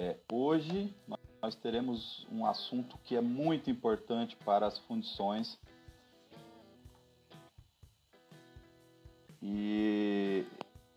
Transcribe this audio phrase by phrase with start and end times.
[0.00, 0.94] É, hoje
[1.42, 5.58] nós teremos um assunto que é muito importante para as fundições.
[9.42, 10.46] E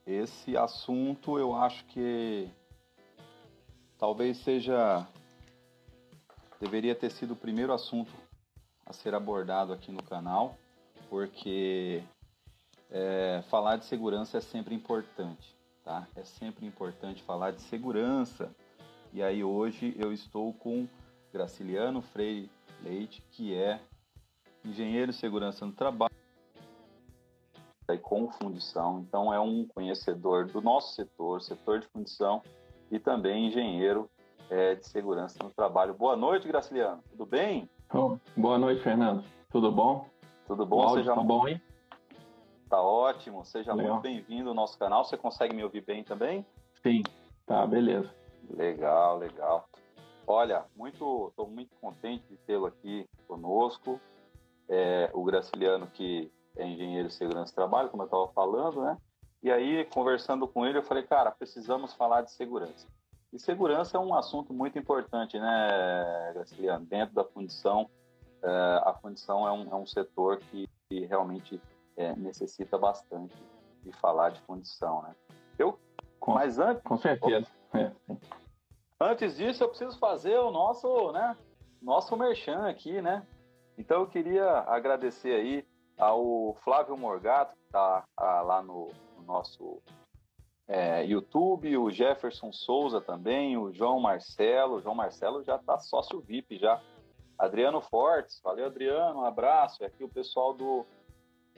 [0.05, 2.47] esse assunto eu acho que
[3.97, 5.07] talvez seja
[6.59, 8.13] deveria ter sido o primeiro assunto
[8.85, 10.55] a ser abordado aqui no canal,
[11.09, 12.03] porque
[12.91, 16.07] é, falar de segurança é sempre importante, tá?
[16.15, 18.55] É sempre importante falar de segurança.
[19.13, 20.87] E aí hoje eu estou com
[21.33, 22.49] Graciliano Freire
[22.81, 23.81] Leite, que é
[24.63, 26.13] engenheiro de segurança no trabalho
[27.89, 32.41] e com fundição, então é um conhecedor do nosso setor, setor de fundição
[32.89, 34.09] e também engenheiro
[34.49, 35.93] é, de segurança no trabalho.
[35.93, 37.03] Boa noite, Graciliano.
[37.09, 37.69] Tudo bem?
[37.93, 39.25] Oh, boa noite, Fernando.
[39.49, 40.07] Tudo bom?
[40.47, 40.85] Tudo bom?
[40.85, 41.59] O Seja tá bom aí?
[42.69, 43.43] Tá ótimo.
[43.43, 43.93] Seja Legal.
[43.93, 45.03] muito bem-vindo ao nosso canal.
[45.03, 46.45] Você consegue me ouvir bem também?
[46.81, 47.03] Sim.
[47.45, 48.20] Tá, beleza.
[48.55, 49.69] Legal, legal.
[50.27, 53.99] Olha, muito, estou muito contente de tê-lo aqui conosco.
[54.69, 58.97] É, o Graciliano, que é engenheiro de segurança do trabalho, como eu estava falando, né?
[59.43, 62.87] E aí, conversando com ele, eu falei, cara, precisamos falar de segurança.
[63.33, 66.85] E segurança é um assunto muito importante, né, Graciliano?
[66.85, 67.89] Dentro da fundição,
[68.43, 71.59] é, a fundição é um, é um setor que, que realmente
[71.97, 73.35] é, necessita bastante
[73.83, 75.15] de falar de fundição, né?
[75.57, 75.79] Eu,
[76.19, 77.47] com, mas antes, com certeza.
[77.73, 77.91] É,
[78.99, 81.37] antes disso, eu preciso fazer o nosso, né,
[81.81, 83.25] nosso merchan aqui, né?
[83.77, 85.65] Então eu queria agradecer aí
[85.97, 89.81] ao Flávio Morgato, que está ah, lá no, no nosso
[90.67, 94.75] é, YouTube, o Jefferson Souza também, o João Marcelo.
[94.75, 96.81] O João Marcelo já está sócio VIP já.
[97.37, 99.83] Adriano Fortes, valeu Adriano, um abraço.
[99.83, 100.85] E aqui o pessoal do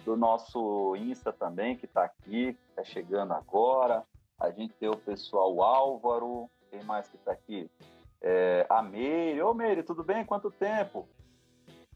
[0.04, 4.04] do nosso Insta também, que está aqui, está chegando agora.
[4.44, 7.72] A gente tem o pessoal Álvaro, quem mais que está aqui?
[8.22, 9.42] É, a Meire.
[9.42, 10.26] Ô Meire, tudo bem?
[10.26, 11.08] Quanto tempo?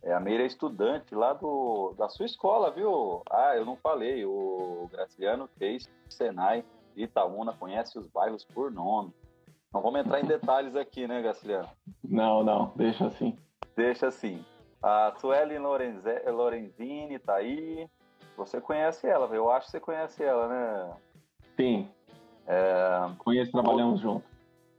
[0.01, 3.21] É, a Meire é estudante lá do, da sua escola, viu?
[3.29, 6.63] Ah, eu não falei, o Graciliano fez Senai
[6.95, 9.13] de Itaúna, conhece os bairros por nome.
[9.73, 11.67] Não vamos entrar em detalhes aqui, né, Graciliano?
[12.01, 13.37] Não, não, deixa assim.
[13.75, 14.45] Deixa assim.
[14.81, 17.89] A Suelen Lorenzini está aí.
[18.37, 20.97] Você conhece ela, eu acho que você conhece ela, né?
[21.57, 21.91] Sim.
[22.47, 23.11] É...
[23.19, 24.37] Conheço, trabalhamos juntos.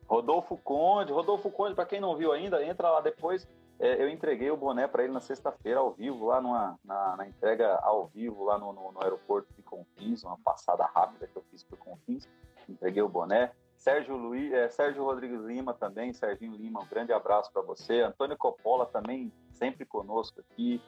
[0.08, 3.46] Rodolfo Conde, Rodolfo Conde, para quem não viu ainda, entra lá depois.
[3.78, 7.28] É, eu entreguei o boné para ele na sexta-feira, ao vivo, lá numa, na, na,
[7.28, 11.44] entrega ao vivo, lá no, no, no, aeroporto de Confins, uma passada rápida que eu
[11.50, 12.28] fiz por Confins.
[12.68, 13.52] Entreguei o boné.
[13.76, 18.00] Sérgio, Luiz, é, Sérgio Rodrigues Lima também, Serginho Lima, um grande abraço para você.
[18.00, 20.82] Antônio Coppola também, sempre conosco aqui.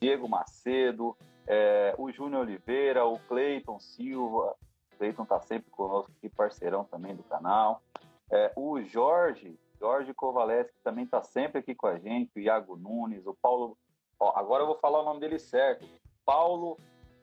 [0.00, 4.56] Diego Macedo, é, o Júnior Oliveira, o Cleiton Silva.
[4.94, 7.82] Cleiton está sempre conosco aqui, parceirão também do canal.
[8.30, 12.32] É, o Jorge, Jorge Kovaleski também está sempre aqui com a gente.
[12.36, 13.76] O Iago Nunes, o Paulo.
[14.18, 15.86] Ó, agora eu vou falar o nome dele certo.
[16.24, 16.78] Paulo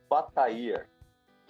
[0.09, 0.87] Batair.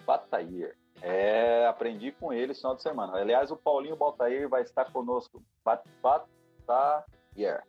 [0.05, 0.77] Batair.
[1.01, 3.17] É, aprendi com ele esse final de semana.
[3.17, 5.41] Aliás, o Paulinho Baltair vai estar conosco.
[5.63, 7.63] Batair.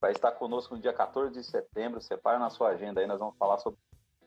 [0.00, 2.00] Vai estar conosco no dia 14 de setembro.
[2.00, 3.78] Separa na sua agenda aí, nós vamos falar sobre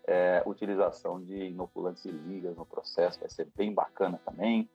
[0.09, 3.19] é, utilização de inoculantes e ligas no processo.
[3.19, 4.67] Vai ser bem bacana também.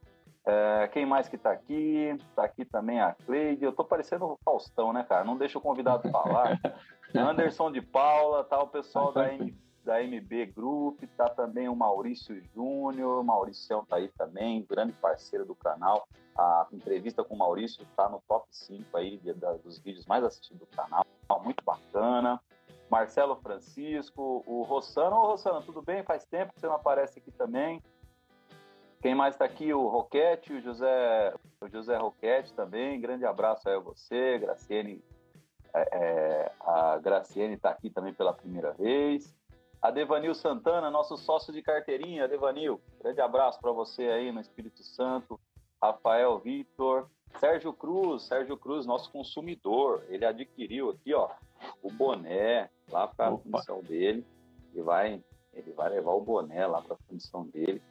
[0.46, 2.16] É, quem mais que está aqui?
[2.28, 3.64] Está aqui também a Cleide.
[3.64, 5.24] Eu estou parecendo o Faustão, né, cara?
[5.24, 6.60] Não deixa o convidado falar.
[7.16, 12.42] Anderson de Paula, tá o pessoal da M da MB Group, tá também o Maurício
[12.54, 16.08] Júnior, Maurício tá aí também, grande parceiro do canal.
[16.34, 20.24] A entrevista com o Maurício tá no top 5 aí de, de, dos vídeos mais
[20.24, 21.04] assistidos do canal,
[21.44, 22.40] muito bacana.
[22.94, 25.16] Marcelo Francisco, o Rossano.
[25.16, 26.04] Ô, Rossano, tudo bem?
[26.04, 27.82] Faz tempo que você não aparece aqui também.
[29.02, 29.74] Quem mais está aqui?
[29.74, 33.00] O Roquete, o José, o José Roquete também.
[33.00, 35.02] Grande abraço aí a você, Graciene.
[35.74, 39.36] É, é a Graciene está aqui também pela primeira vez.
[39.82, 42.28] A Devanil Santana, nosso sócio de carteirinha.
[42.28, 45.40] Devanil, grande abraço para você aí no Espírito Santo.
[45.82, 47.10] Rafael Vitor.
[47.40, 50.04] Sérgio Cruz, Sérgio Cruz, nosso consumidor.
[50.08, 51.28] Ele adquiriu aqui, ó,
[51.82, 54.24] o boné lá para a função dele.
[54.74, 55.22] E vai,
[55.52, 57.82] ele vai levar o boné lá para a função dele.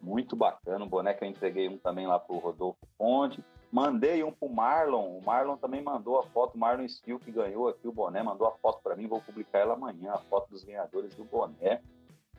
[0.00, 0.84] Muito bacana.
[0.84, 3.42] O boné que eu entreguei um também lá para o Rodolfo Ponte.
[3.70, 5.16] Mandei um pro Marlon.
[5.18, 6.56] O Marlon também mandou a foto.
[6.56, 9.06] O Marlon Steel, que ganhou aqui o boné, mandou a foto para mim.
[9.06, 11.80] Vou publicar ela amanhã, a foto dos ganhadores do boné.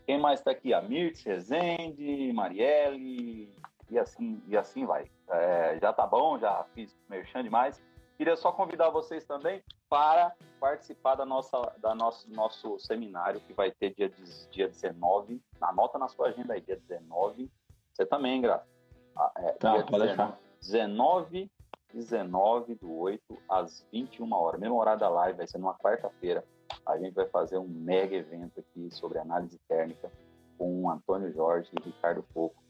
[0.05, 0.73] Quem mais está aqui?
[0.73, 3.53] A Mirtz Rezende, Marielle,
[3.89, 5.09] e assim, e assim vai.
[5.29, 7.81] É, já tá bom, já fiz merchan demais.
[8.17, 13.71] Queria só convidar vocês também para participar da nossa, da nosso, nosso seminário que vai
[13.71, 14.09] ter dia,
[14.51, 15.41] dia 19.
[15.59, 17.51] Anota na sua agenda aí, dia 19.
[17.91, 18.67] Você também, Graça.
[19.15, 21.51] Ah, é, tá, pode deixar 19
[21.93, 24.59] 19 do 8 às 21 horas.
[24.59, 26.43] Mesmo horário da live, vai ser numa quarta-feira.
[26.85, 30.11] A gente vai fazer um mega evento aqui sobre análise térmica
[30.57, 32.61] com o Antônio Jorge e Ricardo Pouco,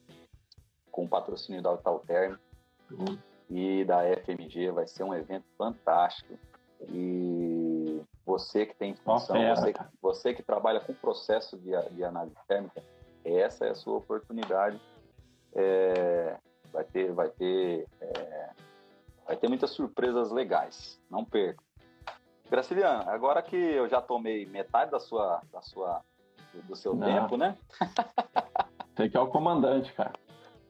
[0.92, 2.38] com o patrocínio da Altalterm
[2.92, 3.18] uhum.
[3.50, 4.72] E da FMG.
[4.72, 6.38] Vai ser um evento fantástico.
[6.90, 12.84] E você que tem função, você, você, que trabalha com processo de, de, análise térmica,
[13.24, 14.80] essa é a sua oportunidade.
[15.56, 16.38] É,
[16.72, 18.50] vai ter, vai ter é,
[19.25, 21.00] Vai ter muitas surpresas legais.
[21.10, 21.63] Não perca.
[22.50, 26.01] Graciliano, agora que eu já tomei metade da sua, da sua,
[26.66, 27.07] do seu Não.
[27.07, 27.57] tempo, né?
[28.95, 30.13] Você que é o comandante, cara.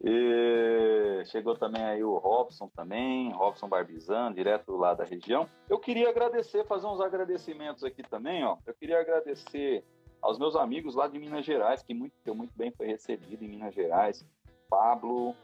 [0.03, 5.47] E chegou também aí o Robson também, Robson Barbizan, direto lá da região.
[5.69, 8.57] Eu queria agradecer, fazer uns agradecimentos aqui também, ó.
[8.65, 9.85] Eu queria agradecer
[10.21, 13.47] aos meus amigos lá de Minas Gerais, que muito, que muito bem foi recebido em
[13.47, 14.25] Minas Gerais.
[14.69, 15.35] Pablo,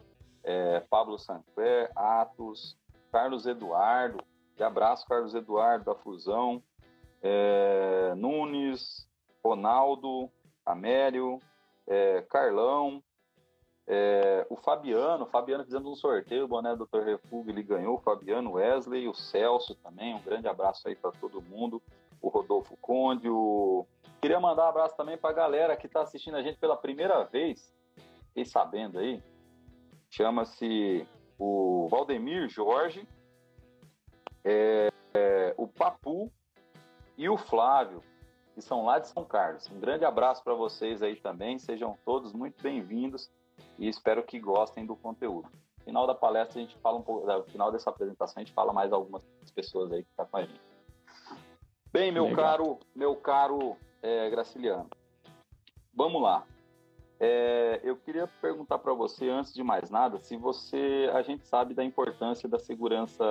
[0.43, 2.77] é, Pablo Sancler, Atos,
[3.11, 4.21] Carlos Eduardo,
[4.57, 6.61] de abraço, Carlos Eduardo, da Fusão,
[7.21, 9.07] é, Nunes,
[9.43, 10.29] Ronaldo,
[10.65, 11.39] Amélio,
[11.87, 13.01] é, Carlão,
[13.91, 16.99] é, o Fabiano, o Fabiano fizemos um sorteio, o boné do Dr.
[16.99, 21.41] Refúgio, ele ganhou, o Fabiano Wesley, o Celso também, um grande abraço aí para todo
[21.41, 21.81] mundo,
[22.21, 23.87] o Rodolfo Conde, o...
[24.21, 27.23] Queria mandar um abraço também para a galera que está assistindo a gente pela primeira
[27.23, 27.73] vez,
[28.27, 29.23] fiquei sabendo aí,
[30.07, 31.07] chama-se
[31.39, 33.07] o Valdemir Jorge,
[34.43, 36.31] é, é, o Papu
[37.17, 38.03] e o Flávio,
[38.53, 39.67] que são lá de São Carlos.
[39.71, 43.31] Um grande abraço para vocês aí também, sejam todos muito bem-vindos
[43.79, 45.49] e espero que gostem do conteúdo.
[45.79, 48.53] No final da palestra a gente fala um pouco, no final dessa apresentação a gente
[48.53, 49.23] fala mais algumas
[49.55, 50.61] pessoas aí que estão tá com a gente.
[51.91, 52.45] Bem, meu Legal.
[52.45, 54.89] caro, meu caro é, Graciliano,
[55.93, 56.45] vamos lá.
[57.19, 61.73] É, eu queria perguntar para você, antes de mais nada, se você, a gente sabe
[61.73, 63.25] da importância da segurança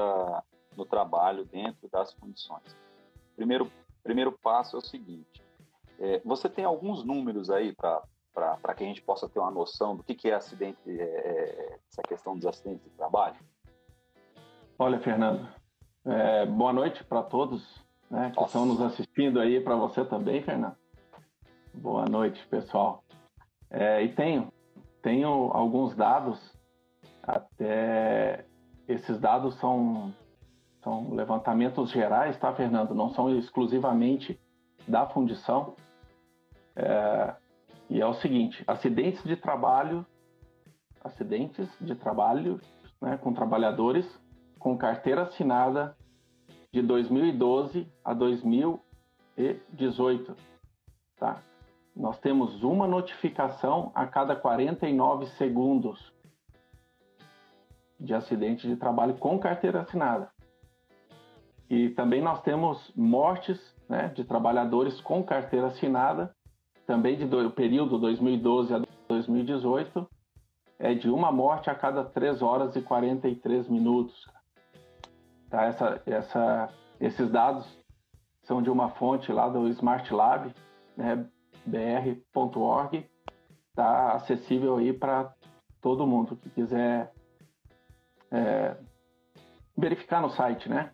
[0.77, 2.77] no trabalho dentro das condições.
[3.35, 3.71] Primeiro,
[4.03, 5.43] primeiro passo é o seguinte:
[5.99, 8.03] é, você tem alguns números aí para
[8.79, 12.03] que a gente possa ter uma noção do que, que é acidente, é, é, essa
[12.03, 13.37] questão dos acidentes de trabalho?
[14.79, 15.49] Olha, Fernando,
[16.05, 18.47] é, boa noite para todos né, que Nossa.
[18.47, 20.77] estão nos assistindo aí, para você também, Fernando.
[21.75, 23.03] Boa noite, pessoal.
[23.71, 24.53] É, e tenho,
[25.03, 26.39] tenho alguns dados,
[27.23, 28.47] até
[28.87, 30.15] esses dados são,
[30.83, 32.95] são levantamentos gerais, tá, Fernando?
[32.95, 34.41] Não são exclusivamente
[34.87, 35.75] da fundição.
[36.75, 37.35] É,
[37.89, 40.05] e é o seguinte: acidentes de trabalho,
[41.03, 42.61] acidentes de trabalho
[43.01, 44.05] né, com trabalhadores
[44.59, 45.97] com carteira assinada
[46.73, 50.37] de 2012 a 2018,
[51.17, 51.41] tá?
[51.99, 56.15] nós temos uma notificação a cada 49 segundos
[57.99, 60.31] de acidente de trabalho com carteira assinada.
[61.69, 63.59] E também nós temos mortes
[63.89, 66.35] né, de trabalhadores com carteira assinada,
[66.89, 70.09] também de do, período 2012 a 2018,
[70.79, 74.27] é de uma morte a cada 3 horas e 43 minutos.
[75.51, 75.65] Tá?
[75.65, 76.69] Essa, essa,
[76.99, 77.69] esses dados
[78.45, 80.51] são de uma fonte lá do Smart Lab,
[80.97, 81.27] né,
[81.67, 83.07] br.org,
[83.69, 85.31] está acessível aí para
[85.83, 87.13] todo mundo que quiser
[88.31, 88.79] é,
[89.77, 90.91] verificar no site, né?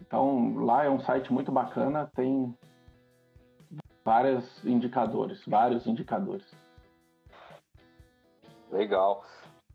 [0.00, 2.52] Então lá é um site muito bacana, tem
[4.04, 6.46] vários indicadores, vários indicadores.
[8.70, 9.24] Legal,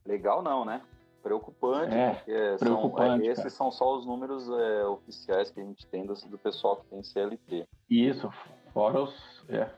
[0.05, 0.82] legal não, né?
[1.22, 5.86] Preocupante, é, preocupante, são, é, esses são só os números é, oficiais que a gente
[5.88, 7.67] tem do, do pessoal que tem CLT.
[7.89, 8.29] Isso,
[8.72, 9.72] fora os, é,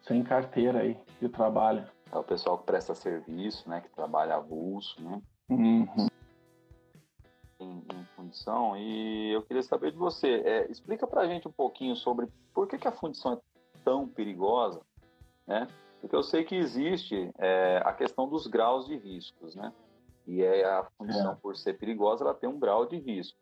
[0.00, 1.86] sem carteira aí de trabalho.
[2.10, 3.80] É o pessoal que presta serviço, né?
[3.80, 5.20] Que trabalha avulso, né?
[5.50, 6.08] Uhum.
[7.60, 8.76] Em, em, fundição.
[8.76, 12.78] E eu queria saber de você, é, explica pra gente um pouquinho sobre por que,
[12.78, 13.55] que a fundição é
[13.86, 14.80] tão perigosa,
[15.46, 15.68] né?
[16.00, 19.72] Porque eu sei que existe é, a questão dos graus de riscos, né?
[20.26, 21.36] E é, a fundição, é.
[21.36, 23.38] por ser perigosa, ela tem um grau de risco.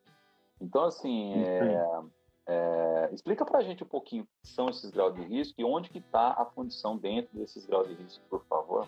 [0.61, 2.03] Então, assim, é,
[2.47, 5.65] é, explica para a gente um pouquinho o que são esses graus de risco e
[5.65, 8.87] onde que está a fundição dentro desses graus de risco, por favor.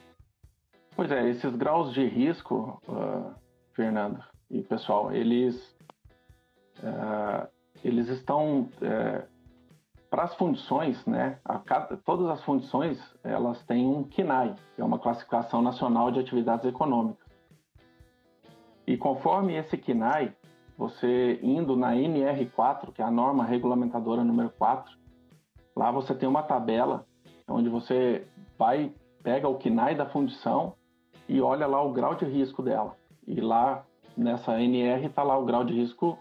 [0.94, 3.34] Pois é, esses graus de risco, uh,
[3.72, 5.56] Fernando e pessoal, eles,
[6.78, 7.48] uh,
[7.82, 9.35] eles estão uh,
[10.10, 11.38] para as fundições, né?
[11.64, 16.64] Cada, todas as fundições elas têm um KNAI, que é uma classificação nacional de atividades
[16.64, 17.26] econômicas.
[18.86, 20.32] E conforme esse KNAI,
[20.78, 24.96] você indo na NR4, que é a norma regulamentadora número 4,
[25.74, 27.04] lá você tem uma tabela
[27.48, 28.26] onde você
[28.58, 30.74] vai, pega o KNAI da fundição
[31.28, 32.96] e olha lá o grau de risco dela.
[33.26, 33.84] E lá
[34.16, 36.18] nessa NR está lá o grau de risco,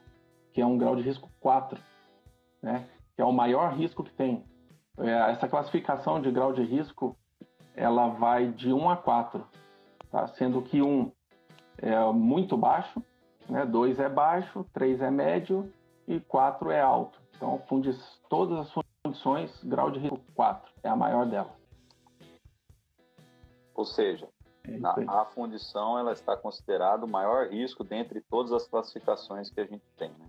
[0.51, 1.79] que é um grau de risco 4,
[2.61, 2.87] né?
[3.15, 4.43] Que é o maior risco que tem.
[4.97, 7.17] É, essa classificação de grau de risco
[7.75, 9.45] ela vai de 1 a 4,
[10.09, 10.27] tá?
[10.27, 11.11] sendo que 1
[11.77, 13.03] é muito baixo,
[13.49, 13.65] né?
[13.65, 15.71] 2 é baixo, 3 é médio
[16.07, 17.19] e 4 é alto.
[17.35, 17.91] Então, funde
[18.29, 21.53] todas as fundições, grau de risco 4 é a maior dela.
[23.73, 24.29] Ou seja,
[24.63, 29.59] é na, a fundição ela está considerada o maior risco dentre todas as classificações que
[29.59, 30.09] a gente tem.
[30.09, 30.27] Né?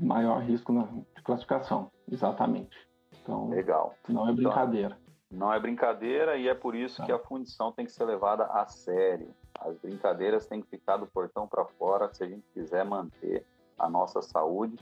[0.00, 0.88] Maior risco na
[1.24, 2.76] classificação, exatamente.
[3.22, 3.94] Então, Legal.
[4.08, 4.98] Não é então, brincadeira.
[4.98, 7.04] Então, não é brincadeira e é por isso tá.
[7.04, 9.34] que a fundição tem que ser levada a sério.
[9.58, 13.44] As brincadeiras têm que ficar do portão para fora se a gente quiser manter
[13.78, 14.76] a nossa saúde.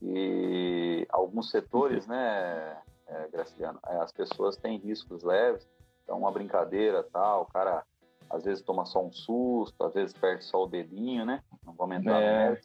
[0.00, 2.76] E alguns setores, né,
[3.06, 5.68] é, Graciano, é, as pessoas têm riscos leves,
[6.02, 7.84] então uma brincadeira tal, o cara
[8.28, 11.42] às vezes toma só um susto, às vezes perde só o dedinho, né?
[11.64, 12.50] Não vou entrar é.
[12.50, 12.56] no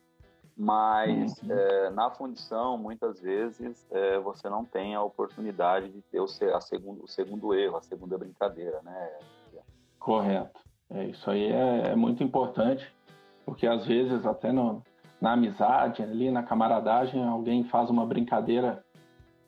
[0.58, 1.52] mas uhum.
[1.52, 6.62] é, na fundição, muitas vezes, é, você não tem a oportunidade de ter o, a
[6.62, 9.20] segundo, o segundo erro, a segunda brincadeira, né?
[10.00, 10.60] Correto.
[10.90, 12.92] É, isso aí é, é, muito importante,
[13.46, 14.82] porque às vezes até no,
[15.22, 18.84] na amizade, ali na camaradagem, alguém faz uma brincadeira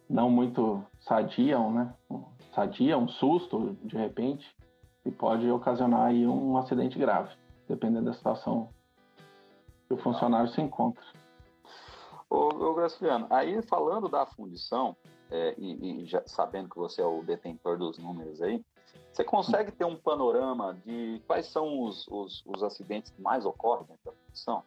[0.07, 1.93] não muito sadia, né?
[2.53, 4.45] Sadia, um susto, de repente,
[5.05, 7.33] e pode ocasionar aí um acidente grave,
[7.67, 8.69] dependendo da situação
[9.89, 11.03] que o funcionário se encontra.
[12.29, 14.95] Ô, ô Graciliano, aí falando da fundição,
[15.31, 18.63] é, e, e já sabendo que você é o detentor dos números aí,
[19.11, 23.87] você consegue ter um panorama de quais são os, os, os acidentes que mais ocorrem
[23.87, 24.63] dentro da fundição?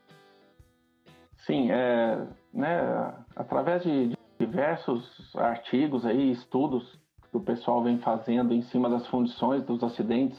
[1.47, 7.01] Sim, é, né, através de diversos artigos aí, estudos
[7.31, 10.39] que o pessoal vem fazendo em cima das fundições, dos acidentes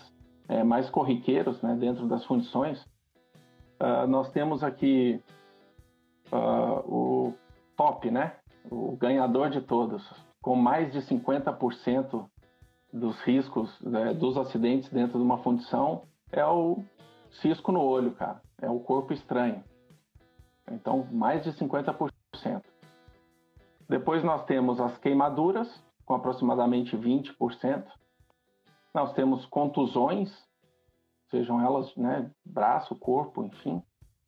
[0.49, 2.85] é, mais corriqueiros né, dentro das fundições,
[3.83, 5.21] uh, nós temos aqui
[6.31, 7.33] uh, o
[7.75, 8.37] top, né?
[8.71, 10.01] O ganhador de todos,
[10.41, 12.25] com mais de 50%
[12.93, 16.83] dos riscos né, dos acidentes dentro de uma fundição, é o
[17.41, 18.41] cisco no olho, cara.
[18.61, 19.63] É o corpo estranho.
[20.71, 22.61] Então, mais de 50%.
[23.89, 25.67] Depois nós temos as queimaduras,
[26.05, 27.85] com aproximadamente 20%.
[28.93, 30.31] Nós temos contusões,
[31.33, 33.81] sejam elas né, braço, corpo, enfim,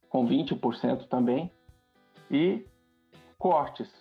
[0.09, 1.51] com 20% também,
[2.31, 2.65] e
[3.37, 3.93] cortes,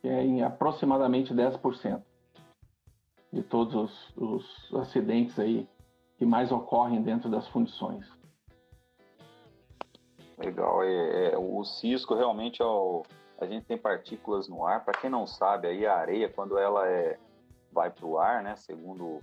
[0.00, 2.00] que é em aproximadamente 10%
[3.32, 5.68] de todos os, os, acidentes aí
[6.16, 8.08] que mais ocorrem dentro das fundições.
[10.38, 13.02] Legal, é, é o cisco realmente é o,
[13.40, 14.84] a gente tem partículas no ar.
[14.84, 17.18] Para quem não sabe, aí a areia quando ela é
[17.72, 19.20] vai para o ar, né, segundo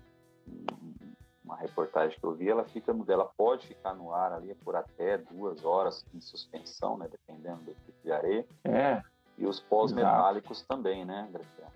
[1.46, 5.18] uma reportagem que eu vi, ela fica ela pode ficar no ar ali por até
[5.18, 8.46] duas horas em suspensão, né, dependendo do tipo de areia.
[8.64, 9.02] É.
[9.38, 11.72] E os pós metálicos também, né, Graciela?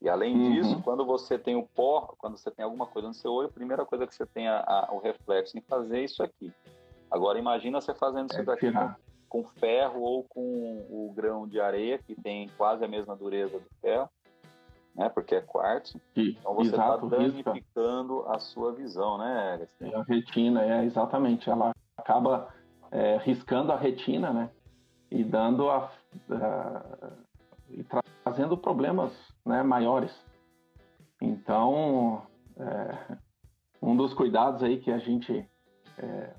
[0.00, 0.52] E além uhum.
[0.52, 3.52] disso, quando você tem o pó, quando você tem alguma coisa no seu olho, a
[3.52, 6.52] primeira coisa que você tem a, a, o reflexo em fazer é isso aqui.
[7.10, 8.70] Agora imagina você fazendo isso é daqui
[9.28, 13.68] com ferro ou com o grão de areia, que tem quase a mesma dureza do
[13.80, 14.08] ferro
[14.98, 15.08] né?
[15.08, 16.00] Porque é quartzo.
[16.14, 18.32] então você está danificando risca.
[18.34, 19.66] a sua visão, né?
[19.80, 21.48] É a retina, é exatamente.
[21.48, 22.52] Ela acaba
[22.90, 24.50] é, riscando a retina, né?
[25.10, 25.90] E dando a,
[26.30, 27.12] a
[27.70, 27.84] e
[28.24, 29.12] trazendo problemas
[29.44, 30.14] né, maiores.
[31.20, 32.22] Então,
[32.56, 33.16] é,
[33.82, 35.48] um dos cuidados aí que a gente
[35.98, 36.34] é,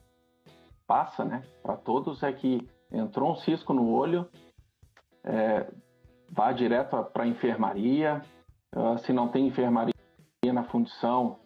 [0.87, 4.27] passa, né, para todos é que entrou um cisco no olho,
[5.23, 5.69] é,
[6.29, 8.21] vá direto para a enfermaria,
[8.75, 9.93] Uh, se não tem enfermaria
[10.53, 11.39] na fundição,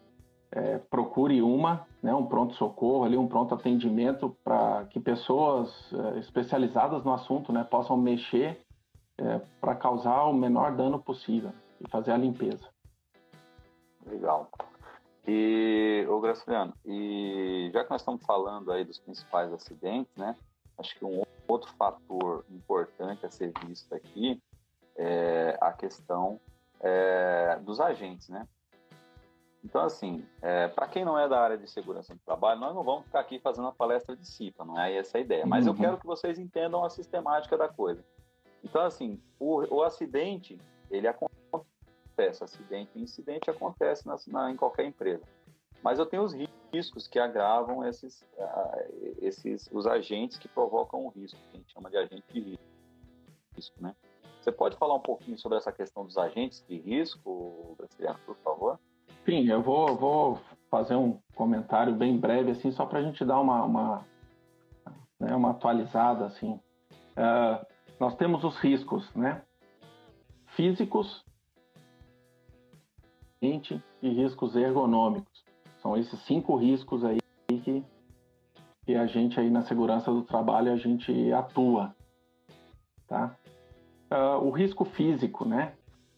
[0.55, 7.03] é, procure uma, né, um pronto-socorro, ali, um pronto atendimento para que pessoas é, especializadas
[7.03, 8.61] no assunto né, possam mexer
[9.17, 11.51] é, para causar o menor dano possível
[11.81, 12.69] e fazer a limpeza.
[14.05, 14.49] Legal.
[15.27, 20.35] E, ô Graciliano, e já que nós estamos falando aí dos principais acidentes, né,
[20.77, 24.39] acho que um outro fator importante a ser visto aqui
[24.95, 26.39] é a questão
[26.83, 28.47] é, dos agentes, né?
[29.63, 32.83] Então, assim, é, para quem não é da área de segurança do trabalho, nós não
[32.83, 35.45] vamos ficar aqui fazendo uma palestra de CIPA, não é essa a ideia.
[35.45, 35.71] Mas uhum.
[35.71, 38.03] eu quero que vocês entendam a sistemática da coisa.
[38.61, 40.59] Então, assim, o, o acidente,
[40.91, 45.23] ele acontece, acidente e incidente acontece na, na, em qualquer empresa.
[45.81, 46.33] Mas eu tenho os
[46.73, 51.71] riscos que agravam esses, uh, esses os agentes que provocam o risco, que a gente
[51.71, 52.59] chama de agente de
[53.55, 53.95] risco, né?
[54.43, 58.77] Você pode falar um pouquinho sobre essa questão dos agentes de risco, Graciliano, por favor?
[59.23, 63.39] Sim, eu vou, vou fazer um comentário bem breve, assim, só para a gente dar
[63.39, 64.05] uma, uma
[65.17, 66.59] né, uma atualizada assim.
[67.15, 67.65] Uh,
[67.97, 69.41] nós temos os riscos, né,
[70.47, 71.23] físicos
[73.41, 75.43] e riscos ergonômicos.
[75.81, 77.83] São esses cinco riscos aí que,
[78.85, 81.95] que a gente aí na segurança do trabalho a gente atua,
[83.07, 83.37] tá?
[84.13, 85.73] Uh, o risco físico, né?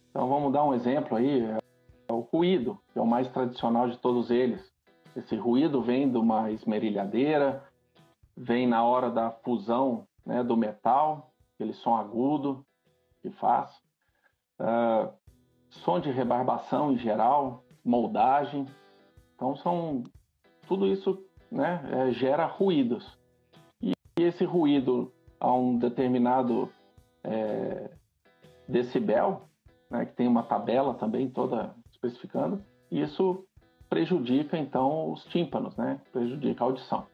[0.10, 1.42] Então vamos dar um exemplo aí,
[2.10, 4.62] é o ruído, que é o mais tradicional de todos eles.
[5.16, 7.64] Esse ruído vem de uma esmerilhadeira,
[8.36, 12.66] vem na hora da fusão né, do metal, aquele som agudo
[13.22, 13.72] que faz.
[14.60, 15.10] Uh,
[15.70, 18.66] som de rebarbação em geral, moldagem.
[19.36, 20.04] Então são
[20.68, 23.18] tudo isso né, é, gera ruídos.
[23.82, 26.70] E esse ruído a um determinado
[27.26, 27.90] é,
[28.68, 29.44] decibel,
[29.90, 33.46] né, que tem uma tabela também toda especificando, isso
[33.90, 36.00] prejudica então os tímpanos, né?
[36.12, 37.06] Prejudica a audição.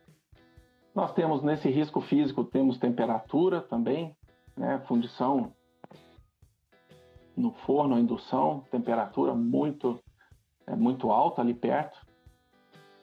[0.95, 4.15] Nós temos nesse risco físico temos temperatura também,
[4.57, 4.81] né?
[4.87, 5.53] Fundição
[7.35, 9.99] no forno, indução, temperatura muito
[10.67, 11.99] é, muito alta ali perto.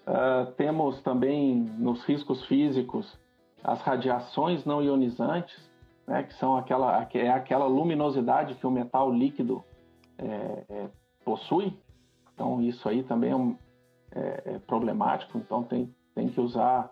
[0.06, 3.18] Uh, temos também nos riscos físicos
[3.62, 5.67] as radiações não ionizantes,
[6.08, 9.62] né, que são aquela, é aquela luminosidade que o metal líquido
[10.16, 10.88] é, é,
[11.22, 11.78] possui.
[12.32, 13.56] Então, isso aí também é, um,
[14.10, 15.36] é, é problemático.
[15.36, 16.90] Então, tem, tem que usar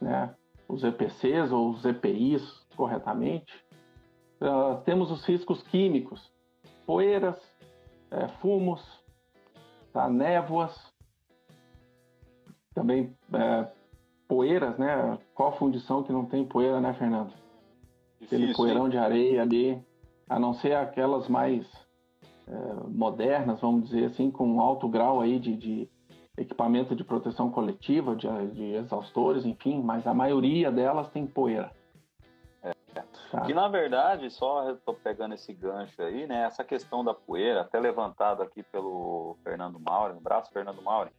[0.00, 0.34] né,
[0.66, 2.42] os EPCs ou os EPIs
[2.74, 3.52] corretamente.
[4.40, 6.32] Uh, temos os riscos químicos,
[6.86, 7.36] poeiras,
[8.10, 8.82] é, fumos,
[9.92, 10.74] tá, névoas,
[12.74, 13.16] também
[14.26, 15.16] poeiras, né?
[15.34, 17.32] Qual fundição que não tem poeira, né, Fernando?
[18.24, 19.82] Aquele poeirão de areia ali,
[20.28, 21.66] a não ser aquelas mais
[22.46, 25.88] é, modernas, vamos dizer assim, com alto grau aí de, de
[26.36, 31.70] equipamento de proteção coletiva, de, de, exaustores, enfim, mas a maioria delas tem poeira.
[32.62, 32.72] É.
[33.30, 33.40] Tá.
[33.42, 36.44] Que na verdade, só estou pegando esse gancho aí, né?
[36.44, 41.10] Essa questão da poeira, até levantado aqui pelo Fernando Mauro, um abraço Fernando Mauro,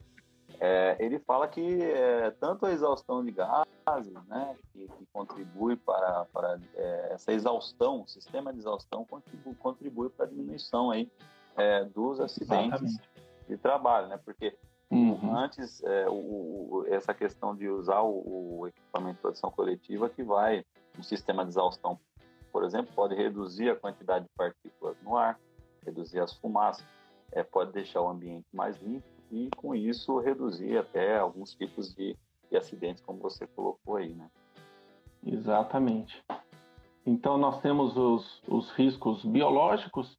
[0.60, 6.26] é, ele fala que é, tanto a exaustão de gases, né, que, que contribui para,
[6.26, 11.12] para é, essa exaustão, o sistema de exaustão contribui, contribui para a diminuição aí,
[11.58, 13.10] é, dos acidentes Exatamente.
[13.48, 14.58] de trabalho, né, porque
[14.90, 15.38] uhum.
[15.38, 20.24] antes é, o, o, essa questão de usar o, o, equipamento de proteção coletiva que
[20.24, 20.66] vai,
[20.98, 22.00] um sistema de exaustão,
[22.52, 25.38] por exemplo, pode reduzir a quantidade de partículas no ar,
[25.86, 26.86] reduzir as fumaças,
[27.32, 32.16] é, pode deixar o ambiente mais limpo e com isso reduzir até alguns tipos de,
[32.50, 34.30] de acidentes, como você colocou aí, né?
[35.26, 36.24] Exatamente.
[37.06, 40.18] Então nós temos os, os riscos biológicos,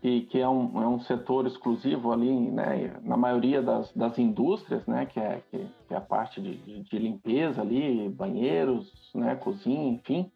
[0.00, 4.84] que, que é, um, é um setor exclusivo ali, né, na maioria das, das indústrias,
[4.86, 9.92] né, que é, que, que é a parte de, de, limpeza ali, banheiros, né, cozinha,
[9.92, 10.30] enfim.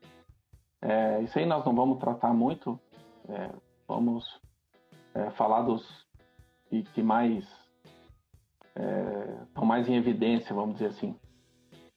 [0.80, 2.78] É, isso aí nós não vamos tratar muito,
[3.28, 3.50] é,
[3.88, 4.40] vamos
[5.14, 6.06] é, falar dos
[6.68, 7.65] que, que mais
[8.76, 11.16] estão é, mais em evidência, vamos dizer assim.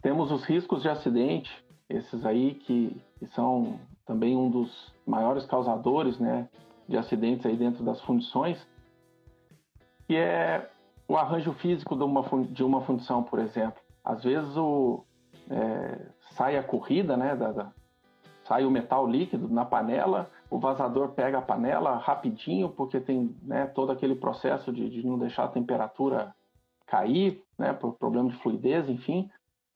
[0.02, 1.52] Temos os riscos de acidente,
[1.89, 6.48] esses aí que, que são também um dos maiores causadores né,
[6.88, 8.65] de acidentes aí dentro das fundições,
[10.08, 10.70] que é
[11.08, 13.82] o arranjo físico de uma, de uma fundição, por exemplo.
[14.04, 15.04] Às vezes o,
[15.50, 17.72] é, sai a corrida, né, da, da,
[18.46, 23.68] sai o metal líquido na panela, o vazador pega a panela rapidinho, porque tem né,
[23.68, 26.34] todo aquele processo de, de não deixar a temperatura
[26.89, 29.30] cair, né, por problema de fluidez, enfim,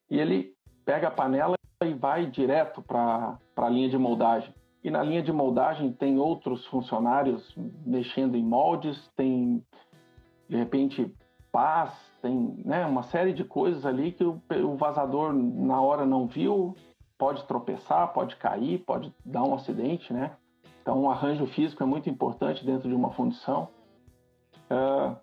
[0.09, 4.53] e ele pega a panela e vai direto para a linha de moldagem.
[4.83, 7.53] E na linha de moldagem tem outros funcionários
[7.85, 9.63] mexendo em moldes, tem
[10.49, 11.13] de repente
[11.51, 16.27] pás, tem né, uma série de coisas ali que o, o vazador na hora não
[16.27, 16.75] viu,
[17.17, 20.35] pode tropeçar, pode cair, pode dar um acidente, né?
[20.81, 23.69] Então, o arranjo físico é muito importante dentro de uma fundição.
[24.69, 25.15] Uh,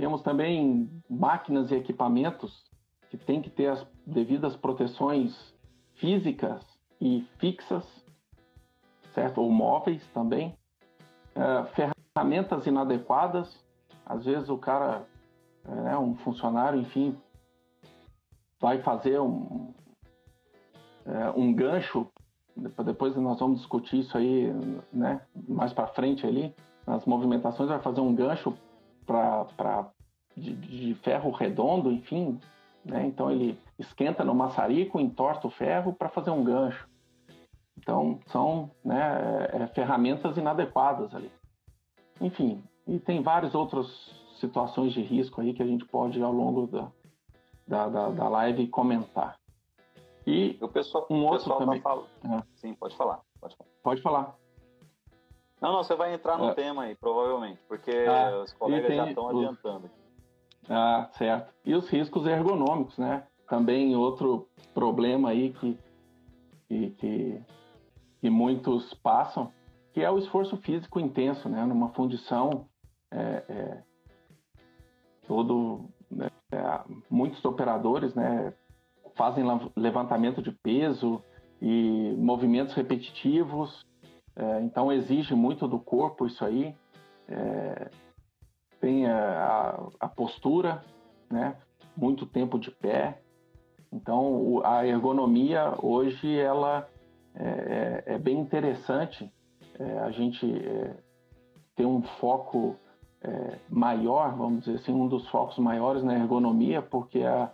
[0.00, 2.64] temos também máquinas e equipamentos
[3.10, 5.54] que têm que ter as devidas proteções
[5.96, 6.64] físicas
[6.98, 7.84] e fixas,
[9.14, 9.42] certo?
[9.42, 10.56] Ou móveis também.
[11.34, 13.62] É, ferramentas inadequadas.
[14.06, 15.06] Às vezes o cara,
[15.68, 17.14] é, um funcionário, enfim,
[18.58, 19.74] vai fazer um,
[21.04, 22.08] é, um gancho.
[22.56, 24.50] Depois nós vamos discutir isso aí,
[24.90, 25.20] né?
[25.46, 26.54] Mais para frente ali.
[26.86, 28.56] Nas movimentações vai fazer um gancho
[29.10, 29.90] para
[30.36, 32.40] de, de, ferro redondo, enfim,
[32.84, 33.06] né?
[33.06, 36.88] Então ele esquenta no maçarico, entorta o ferro para fazer um gancho.
[37.76, 41.30] Então são né, é, ferramentas inadequadas ali.
[42.20, 43.86] Enfim, e tem várias outras
[44.38, 46.88] situações de risco aí que a gente pode ao longo da,
[47.66, 49.38] da, da, da live comentar.
[50.26, 51.80] E o pessoal, um outro pessoal tá também.
[51.80, 52.44] Tá falando.
[52.54, 53.70] Sim, pode falar, pode falar.
[53.82, 54.39] Pode falar.
[55.60, 56.54] Não, não, você vai entrar no é.
[56.54, 59.90] tema aí, provavelmente, porque ah, os colegas já estão adiantando.
[60.68, 61.52] Ah, certo.
[61.64, 63.24] E os riscos ergonômicos, né?
[63.46, 65.78] Também outro problema aí que,
[66.66, 67.42] que, que,
[68.20, 69.52] que muitos passam,
[69.92, 71.64] que é o esforço físico intenso, né?
[71.66, 72.66] Numa fundição,
[73.10, 73.82] é, é,
[75.26, 76.30] todo, né?
[76.52, 78.54] É, muitos operadores, né?
[79.14, 79.44] Fazem
[79.76, 81.22] levantamento de peso
[81.60, 83.84] e movimentos repetitivos
[84.40, 86.74] é, então exige muito do corpo isso aí.
[87.28, 87.90] É,
[88.80, 90.82] tem a, a, postura,
[91.30, 91.54] né?
[91.94, 93.20] Muito tempo de pé.
[93.92, 96.88] Então o, a ergonomia hoje ela
[97.34, 99.30] é, é, é bem interessante.
[99.78, 100.96] É, a gente é,
[101.76, 102.76] tem um foco
[103.68, 107.52] maior, vamos dizer assim, um dos focos maiores na ergonomia, porque a,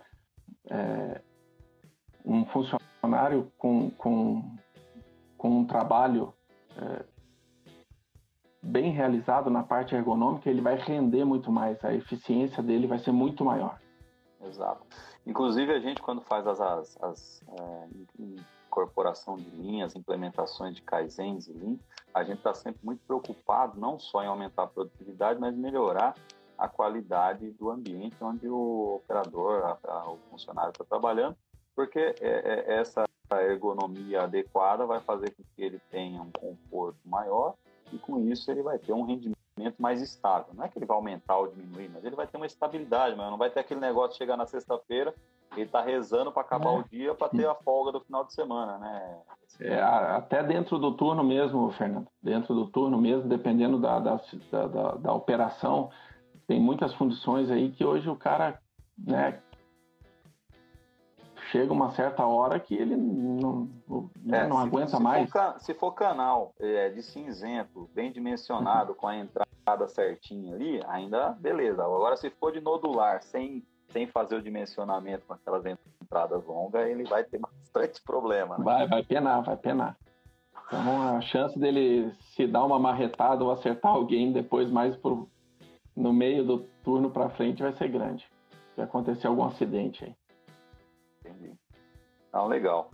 [2.23, 4.55] um funcionário com, com,
[5.37, 6.33] com um trabalho
[6.77, 7.05] é,
[8.61, 13.11] bem realizado na parte ergonômica, ele vai render muito mais, a eficiência dele vai ser
[13.11, 13.79] muito maior.
[14.41, 14.85] Exato.
[15.25, 17.87] Inclusive, a gente, quando faz as, as, as é,
[18.67, 21.77] incorporação de linhas, implementações de Kaizens e Lean,
[22.13, 26.15] a gente está sempre muito preocupado, não só em aumentar a produtividade, mas melhorar
[26.57, 31.35] a qualidade do ambiente onde o operador, a, a, o funcionário está trabalhando,
[31.75, 36.99] porque é, é, essa a ergonomia adequada vai fazer com que ele tenha um conforto
[37.05, 37.55] maior
[37.91, 39.37] e com isso ele vai ter um rendimento
[39.77, 40.53] mais estável.
[40.53, 43.29] Não é que ele vai aumentar ou diminuir, mas ele vai ter uma estabilidade, mas
[43.29, 45.13] não vai ter aquele negócio de chegar na sexta-feira
[45.55, 46.79] ele tá rezando para acabar é.
[46.79, 49.17] o dia para ter a folga do final de semana, né?
[49.59, 52.07] É, até dentro do turno mesmo, Fernando.
[52.21, 55.89] Dentro do turno mesmo, dependendo da, da, da, da operação,
[56.45, 58.59] tem muitas fundições aí que hoje o cara
[58.97, 59.41] né,
[61.51, 63.69] chega uma certa hora que ele não,
[64.23, 65.29] né, é, não se, aguenta se mais.
[65.29, 68.97] For, se for canal é, de cinzento, bem dimensionado, uhum.
[68.97, 71.83] com a entrada certinha ali, ainda beleza.
[71.83, 77.03] Agora, se for de nodular, sem, sem fazer o dimensionamento com aquelas entradas longas, ele
[77.03, 78.57] vai ter bastante problema.
[78.57, 78.63] Né?
[78.63, 79.97] Vai, vai penar, vai penar.
[80.67, 85.29] Então, a chance dele se dar uma marretada ou acertar alguém depois, mais pro,
[85.95, 88.29] no meio do turno para frente, vai ser grande.
[88.75, 90.15] Se acontecer algum acidente aí.
[92.37, 92.91] Ah, legal.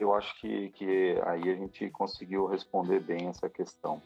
[0.00, 4.02] Eu acho que, que aí a gente conseguiu responder bem essa questão.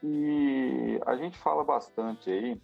[0.00, 2.62] E a gente fala bastante aí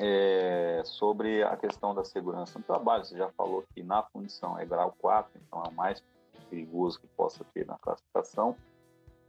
[0.00, 3.04] é, sobre a questão da segurança no trabalho.
[3.04, 6.02] Você já falou que na fundição é grau 4, então é o mais
[6.50, 8.56] perigoso que possa ter na classificação.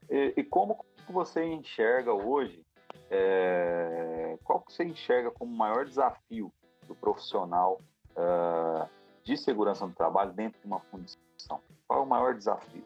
[0.10, 2.66] E, e como você enxerga hoje,
[3.12, 6.52] é, qual que você enxerga como o maior desafio
[6.88, 7.80] do profissional
[8.18, 8.90] uh,
[9.24, 11.24] de segurança no trabalho dentro de uma fundição?
[11.48, 12.84] Qual é o maior desafio?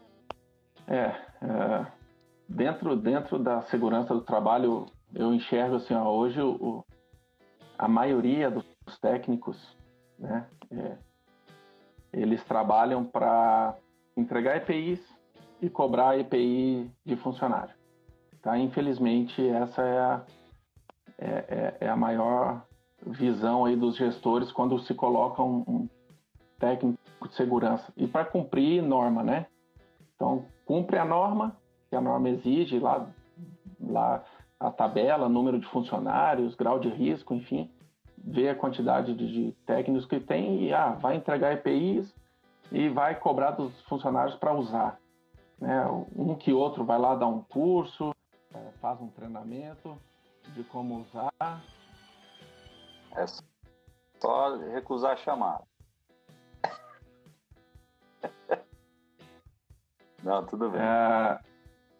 [0.87, 1.99] É, é
[2.49, 6.83] dentro, dentro da segurança do trabalho, eu enxergo assim, ó, hoje o,
[7.77, 8.65] a maioria dos
[8.99, 9.57] técnicos,
[10.17, 10.97] né, é,
[12.11, 13.75] eles trabalham para
[14.17, 14.99] entregar EPIs
[15.61, 17.75] e cobrar EPI de funcionário.
[18.41, 18.57] Tá?
[18.57, 20.23] Infelizmente, essa é a,
[21.17, 22.65] é, é, é a maior
[23.05, 25.89] visão aí dos gestores quando se coloca um, um
[26.59, 29.47] técnico de segurança e para cumprir norma, né?
[30.15, 31.55] Então, cumpre a norma,
[31.89, 33.07] que a norma exige lá,
[33.79, 34.23] lá
[34.59, 37.71] a tabela, número de funcionários, grau de risco, enfim,
[38.17, 42.13] vê a quantidade de, de técnicos que tem e ah, vai entregar EPIs
[42.71, 44.99] e vai cobrar dos funcionários para usar.
[45.59, 45.85] Né?
[46.15, 48.13] Um que outro vai lá dar um curso,
[48.53, 49.97] é, faz um treinamento
[50.53, 51.63] de como usar.
[53.15, 53.25] É
[54.19, 55.63] só recusar a chamada.
[60.23, 60.81] Não, tudo bem.
[60.81, 61.39] É,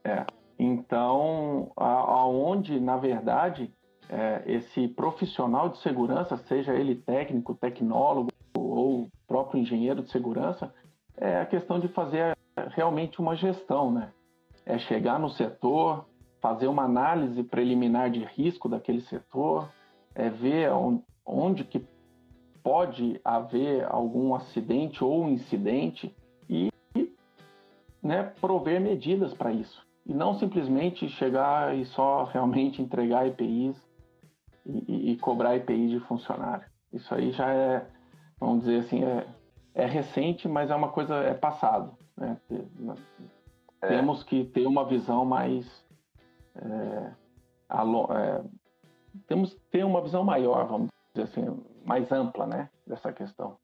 [0.04, 0.26] é.
[0.58, 3.74] Então, aonde, na verdade,
[4.10, 10.74] é, esse profissional de segurança, seja ele técnico, tecnólogo ou próprio engenheiro de segurança,
[11.16, 12.38] é a questão de fazer
[12.72, 14.12] realmente uma gestão, né?
[14.66, 16.06] É chegar no setor,
[16.42, 19.70] fazer uma análise preliminar de risco daquele setor,
[20.16, 21.80] é ver onde, onde que
[22.70, 26.16] pode haver algum acidente ou incidente
[26.48, 26.70] e
[28.00, 29.84] né, prover medidas para isso.
[30.06, 33.76] E não simplesmente chegar e só realmente entregar EPIs
[34.68, 36.64] e, e, cobrar EPI de funcionário.
[36.94, 37.88] Isso aí já é,
[38.40, 39.26] vamos dizer assim, é,
[39.74, 41.98] é recente, mas é uma coisa, é passado.
[42.16, 42.38] Né?
[43.82, 43.88] É.
[43.88, 45.66] Temos que ter uma visão mais.
[46.56, 47.14] É,
[47.72, 48.44] é,
[49.28, 53.58] temos que ter uma visão maior, vamos dizer assim, mais ampla né, dessa questão.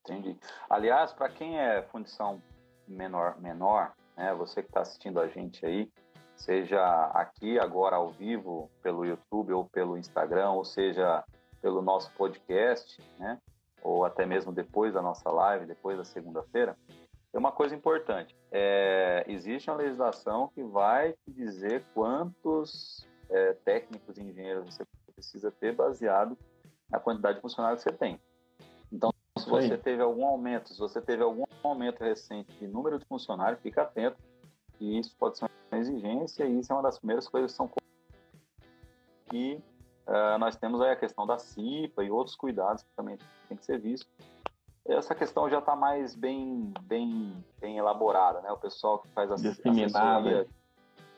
[0.00, 0.36] Entendi.
[0.68, 2.42] Aliás, para quem é fundição
[2.86, 4.34] menor, menor né?
[4.34, 5.90] Você que está assistindo a gente aí,
[6.36, 11.24] seja aqui agora ao vivo pelo YouTube ou pelo Instagram, ou seja
[11.60, 13.40] pelo nosso podcast, né?
[13.82, 16.76] Ou até mesmo depois da nossa live, depois da segunda-feira,
[17.30, 18.34] tem uma coisa importante.
[18.50, 25.50] É, existe uma legislação que vai te dizer quantos é, técnicos e engenheiros você precisa
[25.50, 26.36] ter baseado
[26.90, 28.20] na quantidade de funcionários que você tem.
[28.92, 33.04] Então, se você teve algum aumento, se você teve algum aumento recente de número de
[33.06, 34.16] funcionários, fica atento,
[34.78, 37.70] que isso pode ser uma exigência e isso é uma das primeiras coisas que são
[39.32, 39.60] e
[40.06, 43.18] uh, nós temos aí a questão da CIPA e outros cuidados que também
[43.48, 44.06] tem que ser visto.
[44.86, 48.52] Essa questão já está mais bem, bem, bem elaborada, né?
[48.52, 50.46] O pessoal que faz a assessoria,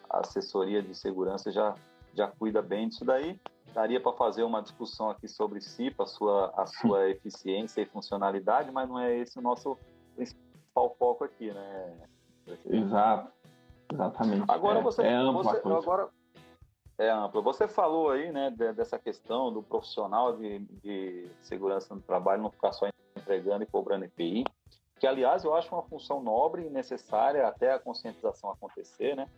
[0.08, 1.74] assessoria de segurança já,
[2.14, 3.38] já cuida bem disso daí
[3.76, 8.72] daria para fazer uma discussão aqui sobre CIPA, a sua, a sua eficiência e funcionalidade,
[8.72, 9.78] mas não é esse o nosso
[10.14, 12.08] principal foco aqui, né?
[12.64, 13.30] Exato,
[13.92, 14.44] exatamente.
[14.48, 16.08] Agora é, você, é você agora
[16.96, 17.42] é amplo.
[17.42, 22.72] Você falou aí, né, dessa questão do profissional de, de segurança no trabalho não ficar
[22.72, 24.44] só entregando e cobrando EPI,
[24.98, 29.28] que aliás eu acho uma função nobre e necessária até a conscientização acontecer, né?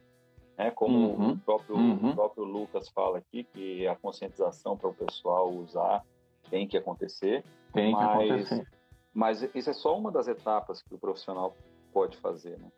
[0.58, 0.72] Né?
[0.72, 2.10] Como uhum, o, próprio, uhum.
[2.10, 6.04] o próprio Lucas fala aqui, que a conscientização para o pessoal usar
[6.50, 7.44] tem que acontecer.
[7.72, 8.68] Tem mas, que acontecer.
[9.14, 11.56] Mas isso é só uma das etapas que o profissional
[11.92, 12.70] pode fazer, né?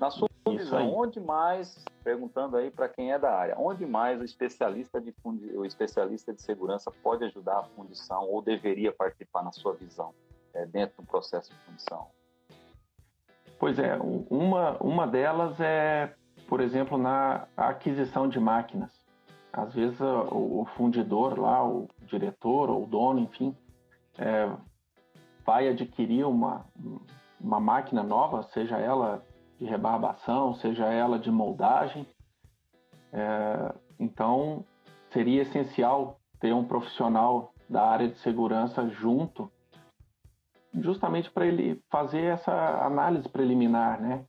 [0.00, 0.88] Na sua isso visão, aí.
[0.88, 5.14] onde mais, perguntando aí para quem é da área, onde mais o especialista de
[5.54, 10.12] o especialista de segurança pode ajudar a fundição ou deveria participar na sua visão
[10.52, 12.08] é, dentro do processo de fundição?
[13.58, 13.96] Pois é,
[14.28, 16.12] uma, uma delas é
[16.52, 18.92] por exemplo, na aquisição de máquinas.
[19.50, 23.56] Às vezes o, fundidor lá, o diretor ou o dono, enfim,
[24.18, 24.54] é,
[25.46, 26.66] vai adquirir uma,
[27.40, 29.24] uma máquina nova, seja ela
[29.58, 32.06] de rebarbação, seja ela de moldagem.
[33.14, 34.62] É, então,
[35.10, 39.50] seria essencial ter um profissional da área de segurança junto,
[40.74, 44.26] justamente para ele fazer essa análise preliminar, né?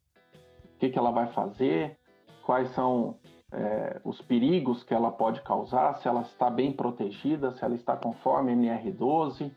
[0.64, 2.00] O que, que ela vai fazer,
[2.46, 3.18] quais são
[3.52, 7.96] é, os perigos que ela pode causar, se ela está bem protegida, se ela está
[7.96, 9.52] conforme NR12,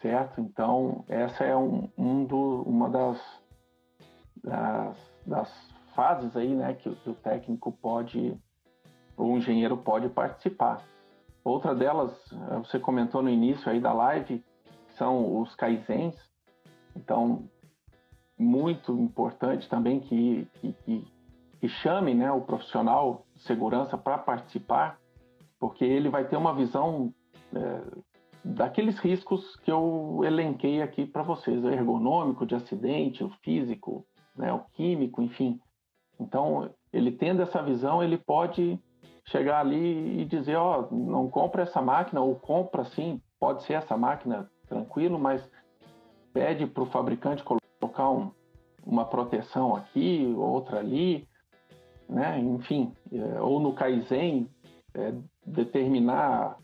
[0.00, 0.40] certo?
[0.40, 3.42] Então, essa é um, um do, uma das,
[4.42, 8.40] das, das, fases aí, né, que, que o técnico pode,
[9.16, 10.80] o engenheiro pode participar.
[11.42, 12.12] Outra delas,
[12.52, 14.44] é, você comentou no início aí da live,
[14.96, 16.14] são os kaizens.
[16.94, 17.48] Então,
[18.38, 20.46] muito importante também que,
[20.84, 21.04] que
[21.66, 24.98] chamem né, o profissional de segurança para participar,
[25.58, 27.12] porque ele vai ter uma visão
[27.54, 27.82] é,
[28.44, 34.52] daqueles riscos que eu elenquei aqui para vocês, o ergonômico, de acidente, o físico, né,
[34.52, 35.58] o químico, enfim.
[36.20, 38.78] Então, ele tendo essa visão, ele pode
[39.24, 43.74] chegar ali e dizer, ó, oh, não compra essa máquina, ou compra sim, pode ser
[43.74, 45.48] essa máquina, tranquilo, mas
[46.32, 48.30] pede para o fabricante colocar um,
[48.84, 51.28] uma proteção aqui, outra ali,
[52.08, 52.38] né?
[52.38, 54.48] enfim, é, ou no Kaizen,
[54.94, 55.12] é,
[55.44, 56.58] determinar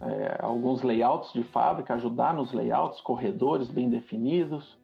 [0.00, 4.78] é, alguns layouts de fábrica, ajudar nos layouts, corredores bem definidos.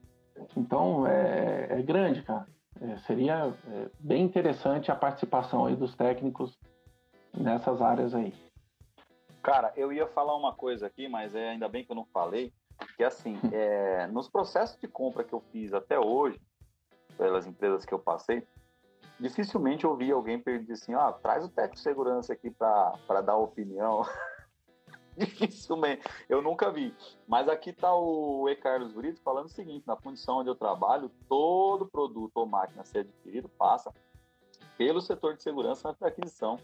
[0.56, 2.46] Então, é, é grande, cara.
[2.80, 6.58] É, seria é, bem interessante a participação aí dos técnicos
[7.34, 8.34] nessas áreas aí.
[9.42, 12.52] Cara, eu ia falar uma coisa aqui, mas é, ainda bem que eu não falei,
[12.96, 13.38] que assim,
[14.12, 16.38] nos processos de compra que eu fiz até hoje,
[17.16, 18.46] pelas empresas que eu passei,
[19.18, 23.36] dificilmente eu ouvi alguém pedir assim, ah, traz o técnico de segurança aqui para dar
[23.36, 24.02] opinião.
[25.16, 26.94] dificilmente, eu nunca vi.
[27.26, 28.56] Mas aqui está o E.
[28.56, 32.84] Carlos Brito falando o seguinte, na fundição onde eu trabalho, todo produto ou máquina a
[32.84, 33.92] ser adquirido passa
[34.76, 36.58] pelo setor de segurança antes da aquisição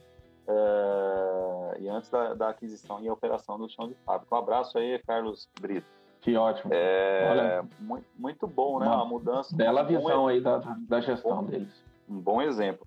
[0.46, 4.34] é, e antes da, da, aquisição e operação do chão de fábrica.
[4.34, 5.86] Um abraço aí, Carlos Brito.
[6.20, 6.72] Que ótimo.
[6.72, 8.86] É, muito, muito bom, né?
[8.86, 9.56] Uma, mudança.
[9.56, 12.86] Bela visão aí da, da gestão deles um bom exemplo.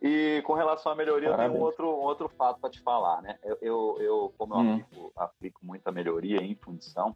[0.00, 1.48] E com relação à melhoria, Parabéns.
[1.48, 3.38] eu tenho um outro, um outro fato para te falar, né?
[3.42, 4.74] Eu, eu, eu como eu hum.
[4.74, 7.14] aplico, aplico muita melhoria em fundição,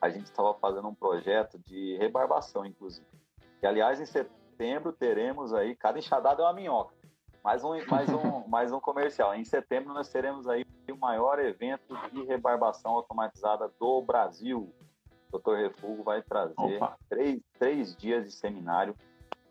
[0.00, 3.06] a gente estava fazendo um projeto de rebarbação, inclusive.
[3.60, 6.94] E, aliás, em setembro teremos aí, cada enxadada é uma minhoca.
[7.42, 9.34] Mais um, mais um, mais um comercial.
[9.34, 14.72] Em setembro nós teremos aí o maior evento de rebarbação automatizada do Brasil.
[15.32, 15.54] O Dr.
[15.54, 18.94] Refugo vai trazer três, três dias de seminário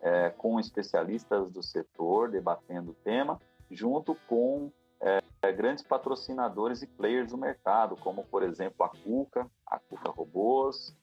[0.01, 7.31] é, com especialistas do setor debatendo o tema, junto com é, grandes patrocinadores e players
[7.31, 10.95] do mercado, como, por exemplo, a Cuca, a Cuca Robôs,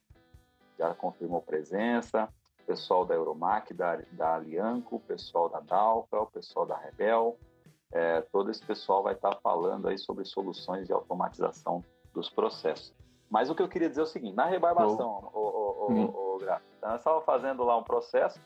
[0.79, 2.29] já confirmou presença,
[2.67, 7.39] pessoal da Euromac, da, da Alianco, o pessoal da Dalca, o pessoal da Rebel,
[7.93, 12.93] é, todo esse pessoal vai estar falando aí sobre soluções de automatização dos processos.
[13.31, 16.05] Mas o que eu queria dizer é o seguinte, na rebarbação, o, o, o, hum.
[16.07, 16.39] o, o
[16.83, 18.39] nós fazendo lá um processo,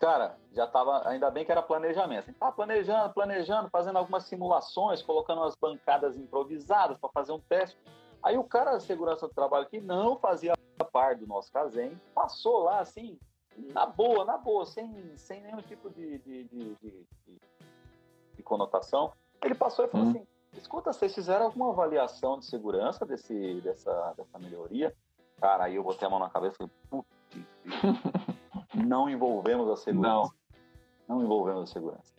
[0.00, 2.20] cara, já estava, ainda bem que era planejamento.
[2.20, 7.78] Assim, tá planejando, planejando, fazendo algumas simulações, colocando umas bancadas improvisadas para fazer um teste.
[8.22, 10.54] Aí o cara da segurança do trabalho que não fazia
[10.90, 13.18] parte do nosso casem, passou lá assim,
[13.56, 17.06] na boa, na boa, sem, sem nenhum tipo de, de, de, de,
[18.36, 19.12] de conotação.
[19.44, 20.10] Ele passou e falou hum.
[20.10, 24.94] assim: escuta, vocês fizeram alguma avaliação de segurança desse, dessa, dessa melhoria?
[25.38, 27.04] Cara, aí eu botei a mão na cabeça e falei,
[28.84, 30.32] não envolvemos a segurança.
[31.08, 31.16] Não.
[31.16, 32.12] não envolvemos a segurança.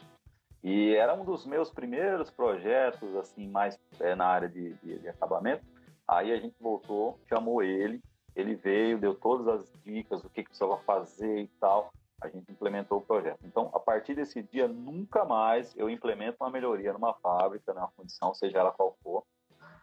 [0.64, 5.10] E era um dos meus primeiros projetos, assim, mais é, na área de, de, de,
[5.10, 5.66] acabamento.
[6.08, 8.02] Aí a gente voltou, chamou ele,
[8.36, 11.92] ele veio, deu todas as dicas, o que, que precisava fazer e tal.
[12.22, 13.40] A gente implementou o projeto.
[13.44, 18.32] Então, a partir desse dia, nunca mais eu implemento uma melhoria numa fábrica, numa condição,
[18.36, 19.24] seja ela qual for,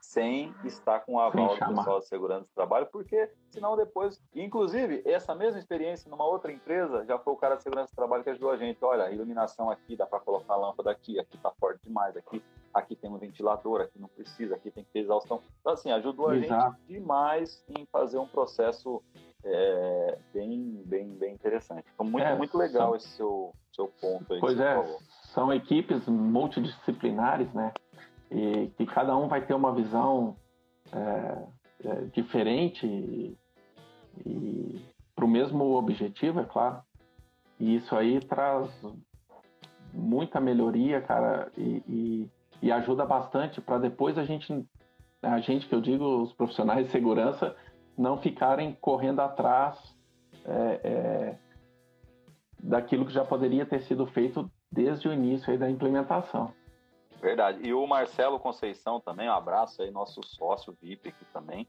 [0.01, 5.03] sem estar com o aval do pessoal de segurança do trabalho, porque senão depois, inclusive,
[5.05, 8.31] essa mesma experiência numa outra empresa, já foi o cara de segurança do trabalho que
[8.31, 11.51] ajudou a gente, olha, a iluminação aqui, dá para colocar a lâmpada aqui, aqui tá
[11.59, 15.43] forte demais, aqui, aqui tem um ventilador, aqui não precisa, aqui tem que ter exaustão.
[15.61, 16.77] Então, assim, ajudou a Exato.
[16.77, 19.03] gente demais em fazer um processo
[19.45, 21.85] é, bem, bem, bem interessante.
[21.95, 22.97] Então, muito, é, muito legal são...
[22.97, 24.41] esse seu, seu ponto aí.
[24.41, 24.99] Pois é,
[25.35, 27.73] são equipes multidisciplinares, né?
[28.31, 30.37] E que cada um vai ter uma visão
[30.93, 31.45] é,
[31.85, 33.37] é, diferente e,
[34.25, 36.81] e para o mesmo objetivo, é claro.
[37.59, 38.71] E isso aí traz
[39.93, 42.31] muita melhoria, cara, e, e,
[42.63, 44.65] e ajuda bastante para depois a gente,
[45.23, 47.57] a gente que eu digo, os profissionais de segurança,
[47.97, 49.77] não ficarem correndo atrás
[50.45, 51.39] é, é,
[52.63, 56.53] daquilo que já poderia ter sido feito desde o início aí da implementação.
[57.21, 57.67] Verdade.
[57.67, 61.69] E o Marcelo Conceição também, um abraço aí, nosso sócio VIP aqui também.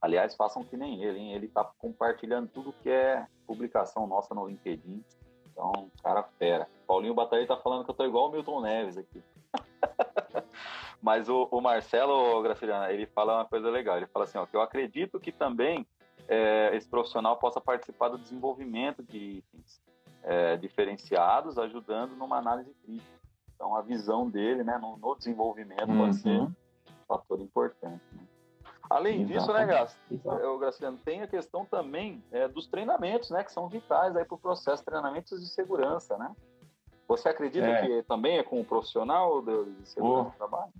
[0.00, 1.32] Aliás, façam que nem ele, hein?
[1.32, 5.04] Ele tá compartilhando tudo que é publicação nossa no LinkedIn.
[5.50, 6.68] Então, cara fera.
[6.86, 9.22] Paulinho Batalha tá falando que eu tô igual o Milton Neves aqui.
[11.02, 13.96] Mas o, o Marcelo Graciliano, ele fala uma coisa legal.
[13.96, 15.84] Ele fala assim, ó, que eu acredito que também
[16.28, 19.82] é, esse profissional possa participar do desenvolvimento de itens
[20.22, 23.17] é, diferenciados, ajudando numa análise crítica.
[23.58, 25.98] Então, a visão dele né, no, no desenvolvimento uhum.
[25.98, 26.54] pode ser um
[27.08, 28.00] fator importante.
[28.12, 28.20] Né?
[28.88, 29.38] Além Exatamente.
[29.38, 29.98] disso, né, Graça,
[30.60, 34.82] Graciliano, tem a questão também é, dos treinamentos, né, que são vitais para o processo
[34.82, 36.30] de treinamentos de segurança, né?
[37.08, 37.86] Você acredita é.
[37.86, 40.72] que também é com o profissional de segurança oh, do trabalho?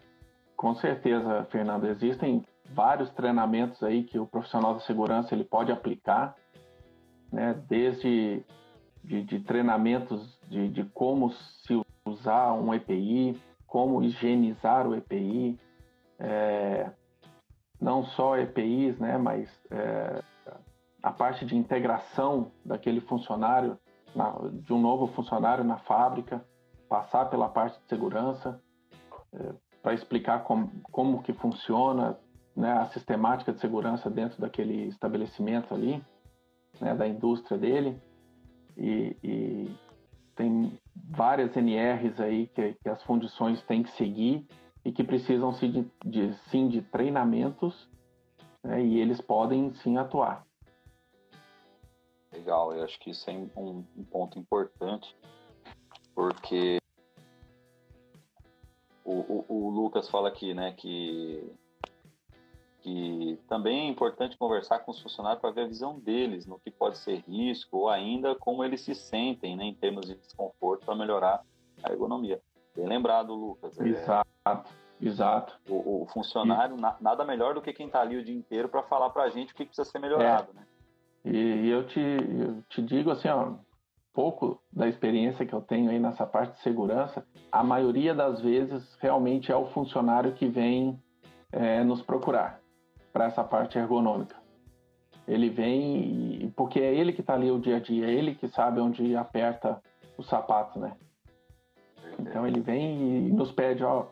[0.57, 1.87] Com certeza, Fernando.
[1.87, 6.37] Existem vários treinamentos aí que o profissional de segurança ele pode aplicar,
[7.33, 7.55] né?
[7.67, 8.45] Desde
[9.03, 11.75] de, de treinamentos de, de como se
[12.09, 15.59] usar um EPI, como higienizar o EPI,
[16.19, 16.91] é,
[17.81, 20.23] não só EPIs, né, mas é,
[21.03, 23.79] a parte de integração daquele funcionário,
[24.15, 26.45] na, de um novo funcionário na fábrica,
[26.89, 28.61] passar pela parte de segurança,
[29.33, 32.19] é, para explicar como, como que funciona
[32.57, 36.03] né, a sistemática de segurança dentro daquele estabelecimento ali,
[36.81, 38.01] né, da indústria dele.
[38.77, 39.77] E, e
[40.35, 40.79] tem
[41.11, 44.47] várias NRs aí que, que, as fundições têm que seguir
[44.85, 47.89] e que precisam sim de, de, sim de treinamentos
[48.63, 50.47] né, e eles podem sim atuar.
[52.33, 55.17] Legal, eu acho que isso é um, um ponto importante,
[56.15, 56.79] porque
[59.05, 61.43] o, o, o Lucas fala aqui, né, que
[62.89, 66.71] que também é importante conversar com os funcionários para ver a visão deles no que
[66.71, 70.95] pode ser risco ou ainda como eles se sentem né, em termos de desconforto para
[70.95, 71.43] melhorar
[71.83, 72.41] a ergonomia.
[72.75, 73.79] Bem lembrado, Lucas.
[73.79, 74.71] É, exato,
[75.01, 75.61] exato.
[75.69, 76.81] O, o funcionário, e...
[76.81, 79.29] na, nada melhor do que quem está ali o dia inteiro para falar para a
[79.29, 80.51] gente o que precisa ser melhorado.
[80.53, 80.55] É.
[80.55, 80.67] Né?
[81.25, 83.55] E eu te, eu te digo assim, ó,
[84.15, 88.97] pouco da experiência que eu tenho aí nessa parte de segurança, a maioria das vezes
[89.01, 90.99] realmente é o funcionário que vem
[91.53, 92.61] é, nos procurar
[93.19, 94.37] para essa parte ergonômica.
[95.27, 98.47] Ele vem porque é ele que está ali o dia a dia, é ele que
[98.47, 99.83] sabe onde aperta
[100.17, 100.93] os sapatos, né?
[102.17, 104.07] Então ele vem e nos pede, ó,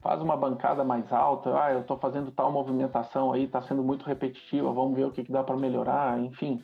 [0.00, 4.04] faz uma bancada mais alta, ah, eu estou fazendo tal movimentação aí, está sendo muito
[4.04, 6.60] repetitiva, vamos ver o que, que dá para melhorar, enfim.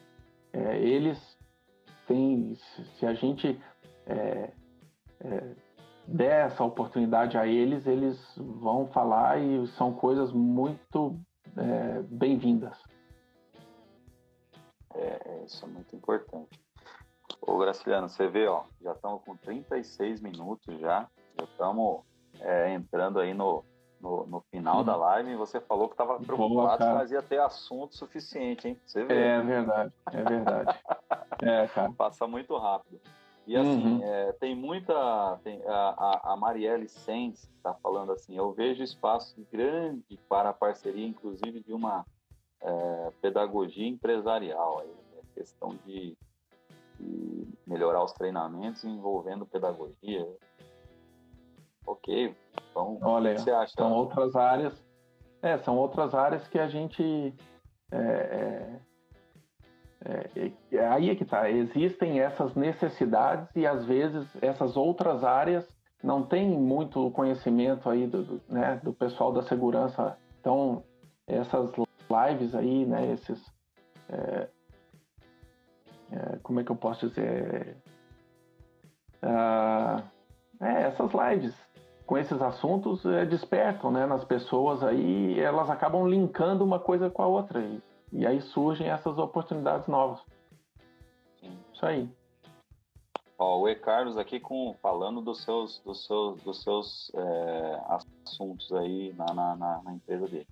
[0.52, 1.38] É, eles
[2.08, 2.56] têm,
[2.98, 3.60] se a gente
[4.06, 4.50] é,
[5.20, 5.54] é,
[6.04, 11.16] der essa oportunidade a eles, eles vão falar e são coisas muito
[11.58, 12.76] é, bem-vindas.
[14.94, 16.60] É, é, isso é muito importante.
[17.40, 22.02] Ô, Graciliano, você vê, ó, já estamos com 36 minutos já, já estamos
[22.40, 23.64] é, entrando aí no,
[24.00, 27.96] no, no final da live e você falou que estava preocupado, mas ia ter assunto
[27.96, 28.80] suficiente, hein?
[28.84, 29.14] Você vê.
[29.14, 30.78] É verdade, é verdade.
[31.42, 31.92] é, cara.
[31.92, 33.00] Passa muito rápido.
[33.48, 34.04] E assim, uhum.
[34.04, 35.40] é, tem muita.
[35.42, 41.06] Tem, a, a Marielle Sens está falando assim: eu vejo espaço grande para a parceria,
[41.06, 42.04] inclusive de uma
[42.60, 44.80] é, pedagogia empresarial.
[44.80, 46.14] Aí, é questão de,
[47.00, 50.28] de, melhorar os treinamentos envolvendo pedagogia.
[51.86, 52.36] Ok,
[52.70, 53.72] então Olha, o que você acha?
[53.74, 54.84] São outras áreas.
[55.40, 57.34] É, são outras áreas que a gente.
[57.90, 58.78] É,
[60.04, 61.50] é é, aí é que tá.
[61.50, 65.66] Existem essas necessidades e às vezes essas outras áreas
[66.02, 70.16] não têm muito conhecimento aí do, do, né, do pessoal da segurança.
[70.40, 70.82] Então
[71.26, 73.44] essas lives aí, né, esses
[74.08, 74.48] é,
[76.12, 77.76] é, como é que eu posso dizer?
[79.22, 80.02] Ah,
[80.60, 81.54] é, essas lives
[82.06, 87.22] com esses assuntos é, despertam né, nas pessoas aí, elas acabam linkando uma coisa com
[87.22, 87.60] a outra.
[87.60, 87.82] E,
[88.12, 90.20] e aí surgem essas oportunidades novas.
[91.40, 91.58] Sim.
[91.72, 92.08] Isso aí.
[93.38, 93.74] Ó, o E.
[93.76, 97.80] Carlos aqui com, falando dos seus, dos seus, dos seus é,
[98.24, 100.48] assuntos aí na, na, na, empresa dele.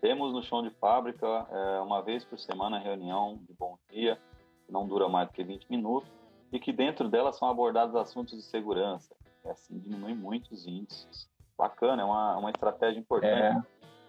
[0.00, 4.18] Temos no chão de fábrica, é, uma vez por semana, reunião de bom dia,
[4.66, 6.10] que não dura mais do que 20 minutos,
[6.50, 9.14] e que dentro dela são abordados assuntos de segurança.
[9.44, 11.28] É assim, diminui muito os índices.
[11.56, 13.32] Bacana, é uma, uma estratégia importante.
[13.40, 13.62] É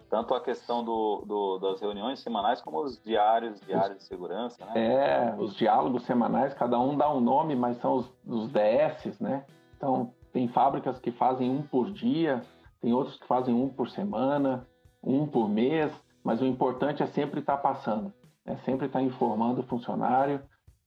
[0.08, 4.72] tanto a questão do, do, das reuniões semanais como os diários, diários de segurança, né?
[4.74, 9.44] É, os diálogos semanais, cada um dá um nome, mas são os, os DS, né?
[9.76, 12.42] Então, tem fábricas que fazem um por dia,
[12.80, 14.66] tem outros que fazem um por semana,
[15.02, 15.92] um por mês,
[16.22, 18.12] mas o importante é sempre estar passando,
[18.44, 20.40] é sempre estar informando o funcionário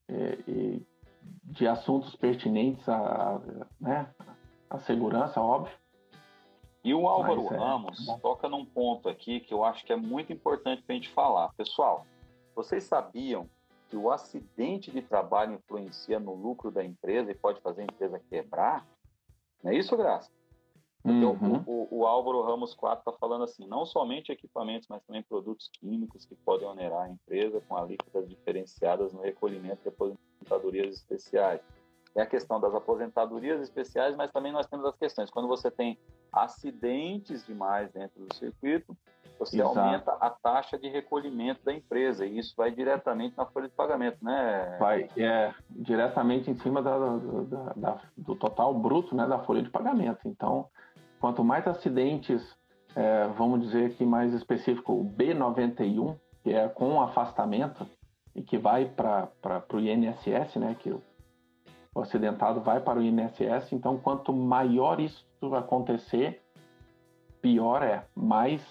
[0.08, 0.38] é,
[1.44, 3.42] de assuntos pertinentes à,
[3.80, 4.08] né,
[4.70, 5.74] à segurança, óbvio,
[6.84, 9.98] e o Álvaro é, Ramos é toca num ponto aqui que eu acho que é
[9.98, 11.54] muito importante para a gente falar.
[11.54, 12.06] Pessoal,
[12.56, 13.50] vocês sabiam
[13.90, 18.22] que o acidente de trabalho influencia no lucro da empresa e pode fazer a empresa
[18.30, 18.88] quebrar?
[19.64, 20.32] Não é isso, Graça?
[21.04, 21.64] Então, uhum.
[21.66, 25.70] o, o, o, Álvaro Ramos 4 está falando assim, não somente equipamentos, mas também produtos
[25.80, 31.62] químicos que podem onerar a empresa com alíquotas diferenciadas no recolhimento de aposentadorias especiais.
[32.16, 35.30] É a questão das aposentadorias especiais, mas também nós temos as questões.
[35.30, 35.98] Quando você tem
[36.32, 38.96] acidentes demais dentro do circuito,
[39.40, 39.80] você Exato.
[39.80, 44.18] aumenta a taxa de recolhimento da empresa e isso vai diretamente na folha de pagamento,
[44.22, 44.76] né?
[44.78, 49.70] Vai, é, diretamente em cima da, da, da, do total bruto né, da folha de
[49.70, 50.28] pagamento.
[50.28, 50.68] Então,
[51.22, 52.44] quanto mais acidentes,
[52.94, 57.88] é, vamos dizer aqui mais específico, o B91, que é com afastamento
[58.36, 59.32] e que vai para
[59.74, 66.42] o INSS, né, que o acidentado vai para o INSS, então quanto maior isso acontecer,
[67.42, 68.62] pior é, mais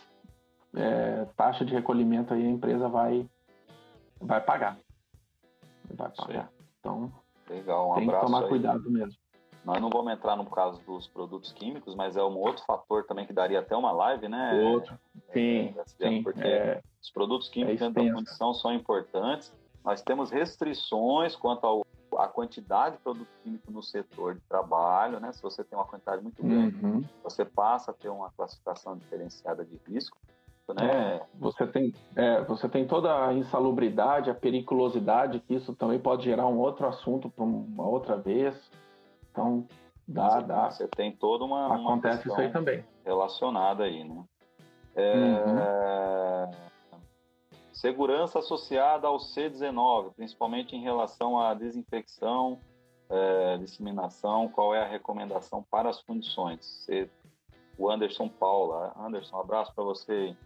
[0.75, 3.29] é, taxa de recolhimento aí a empresa vai,
[4.21, 4.79] vai pagar.
[5.91, 6.51] Vai pagar.
[6.79, 7.12] Então,
[7.49, 8.49] Legal, um tem que tomar aí.
[8.49, 9.16] cuidado mesmo.
[9.64, 13.27] Nós não vamos entrar no caso dos produtos químicos, mas é um outro fator também
[13.27, 14.55] que daria até uma live, né?
[14.73, 14.99] Outro,
[15.33, 16.23] sim, é, sim.
[16.23, 19.53] Porque é, os produtos químicos é dentro da condição são importantes.
[19.85, 21.87] Nós temos restrições quanto ao
[22.19, 25.33] a quantidade de produto químico no setor de trabalho, né?
[25.33, 27.05] Se você tem uma quantidade muito grande, uhum.
[27.23, 30.19] você passa a ter uma classificação diferenciada de risco.
[30.75, 31.16] Né?
[31.16, 36.25] É, você tem, é, você tem toda a insalubridade, a periculosidade, que isso também pode
[36.25, 38.55] gerar um outro assunto para uma outra vez.
[39.31, 39.66] Então,
[40.07, 40.71] dá, você, dá.
[40.71, 41.75] Você tem toda uma.
[41.75, 42.85] Acontece uma isso aí também.
[43.05, 44.25] Relacionada aí, né?
[44.95, 46.68] É, uhum.
[47.79, 52.59] Segurança associada ao C19, principalmente em relação à desinfecção,
[53.09, 56.66] é, disseminação, qual é a recomendação para as condições?
[56.85, 57.09] C,
[57.79, 58.93] o Anderson Paula.
[58.99, 60.37] Anderson, um abraço para você.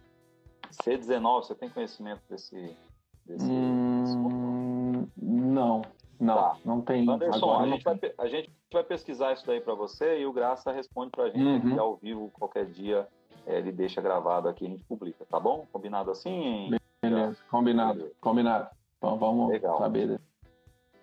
[0.83, 2.77] C19, você tem conhecimento desse,
[3.25, 5.81] desse, hum, Não,
[6.19, 6.57] não, tá.
[6.63, 7.09] não tem.
[7.09, 10.71] Anderson, a gente, vai, a gente, vai, pesquisar isso daí para você e o Graça
[10.71, 11.71] responde para a gente uhum.
[11.71, 13.07] aqui ao vivo, qualquer dia
[13.47, 15.65] é, ele deixa gravado aqui, a gente publica, tá bom?
[15.73, 16.69] Combinado assim?
[17.09, 18.69] Beleza, combinado, combinado.
[18.97, 19.77] Então vamos Legal.
[19.77, 20.21] saber.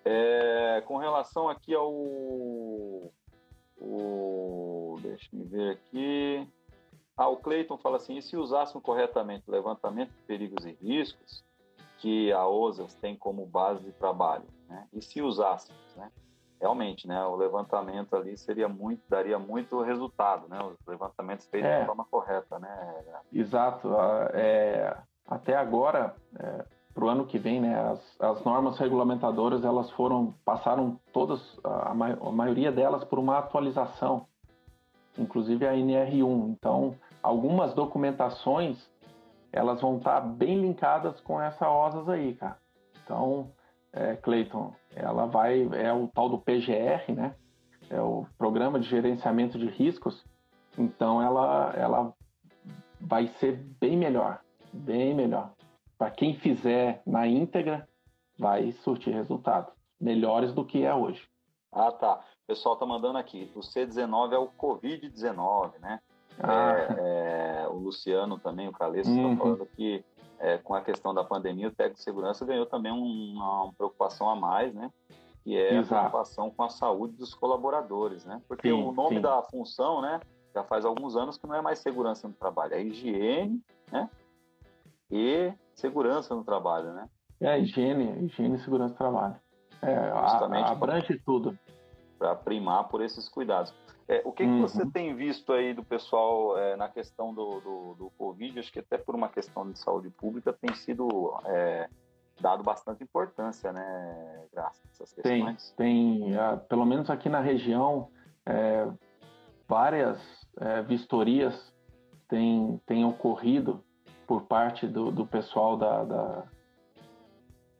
[0.05, 1.93] É, com relação aqui ao.
[3.79, 6.49] O, deixa eu ver aqui.
[7.17, 11.45] Ah, o Cleiton fala assim: e se usássemos corretamente o levantamento de perigos e riscos
[11.99, 14.47] que a OSAS tem como base de trabalho?
[14.69, 14.87] Né?
[14.95, 16.11] E se usássemos, né?
[16.59, 17.23] Realmente, né?
[17.27, 20.63] O levantamento ali seria muito, daria muito resultado, né?
[20.63, 21.81] Os levantamentos feitos é.
[21.81, 23.05] de forma correta, né?
[23.33, 23.91] Exato.
[24.33, 24.97] É,
[25.31, 30.35] até agora, é, para o ano que vem, né, as, as, normas regulamentadoras elas foram
[30.45, 34.27] passaram todas a, a, maioria delas por uma atualização,
[35.17, 36.49] inclusive a NR1.
[36.51, 38.77] Então, algumas documentações
[39.53, 42.59] elas vão estar tá bem linkadas com essa OSAS aí, cara.
[43.05, 43.51] Então,
[43.93, 47.35] é, Clayton, ela vai é o tal do PGR, né?
[47.89, 50.25] É o Programa de Gerenciamento de Riscos.
[50.77, 52.13] Então, ela ela
[53.01, 54.41] vai ser bem melhor,
[54.73, 55.53] bem melhor
[56.01, 57.87] para quem fizer na íntegra,
[58.39, 61.29] vai surtir resultados melhores do que é hoje.
[61.71, 62.25] Ah, tá.
[62.45, 63.53] O pessoal tá mandando aqui.
[63.55, 66.01] O C19 é o Covid-19, né?
[66.43, 66.73] Ah.
[66.73, 69.37] É, é, o Luciano também, o Caleço, está uhum.
[69.37, 70.03] falando que
[70.39, 74.31] é, com a questão da pandemia, o técnico de segurança ganhou também uma, uma preocupação
[74.31, 74.91] a mais, né?
[75.45, 75.95] Que é Exato.
[75.95, 78.41] a preocupação com a saúde dos colaboradores, né?
[78.49, 79.21] Porque sim, o nome sim.
[79.21, 80.19] da função, né?
[80.55, 83.63] Já faz alguns anos que não é mais segurança no trabalho, é higiene,
[83.93, 84.09] né?
[85.11, 87.09] E segurança no trabalho, né?
[87.41, 89.37] É, higiene, higiene e segurança do trabalho.
[89.83, 91.59] É, Justamente abrange pra, tudo.
[92.19, 93.75] Para primar por esses cuidados.
[94.07, 94.57] É, o que, uhum.
[94.57, 98.59] que você tem visto aí do pessoal é, na questão do, do, do, Covid?
[98.59, 101.89] Acho que até por uma questão de saúde pública tem sido é,
[102.41, 105.71] dado bastante importância, né, Graças a essas questões.
[105.77, 108.11] Tem, tem uh, pelo menos aqui na região,
[108.45, 108.89] é,
[109.69, 110.21] várias
[110.59, 111.73] é, vistorias
[112.29, 113.85] têm, têm ocorrido
[114.31, 116.45] por parte do, do pessoal da, da,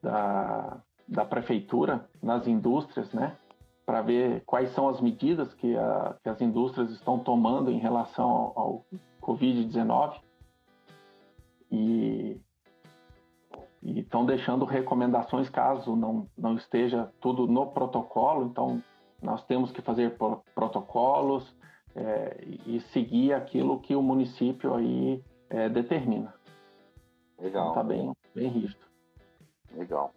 [0.03, 3.37] da, da, prefeitura nas indústrias, né?
[3.85, 8.29] Para ver quais são as medidas que, a, que as indústrias estão tomando em relação
[8.29, 8.85] ao, ao
[9.21, 10.19] Covid-19
[11.71, 12.37] e
[13.81, 18.45] estão deixando recomendações caso não, não esteja tudo no protocolo.
[18.47, 18.83] Então,
[19.21, 20.17] nós temos que fazer
[20.53, 21.55] protocolos
[21.95, 26.40] é, e seguir aquilo que o município aí é, determina.
[27.41, 27.73] Legal.
[27.73, 28.85] Tá bem, bem rígido.
[29.73, 30.13] Legal.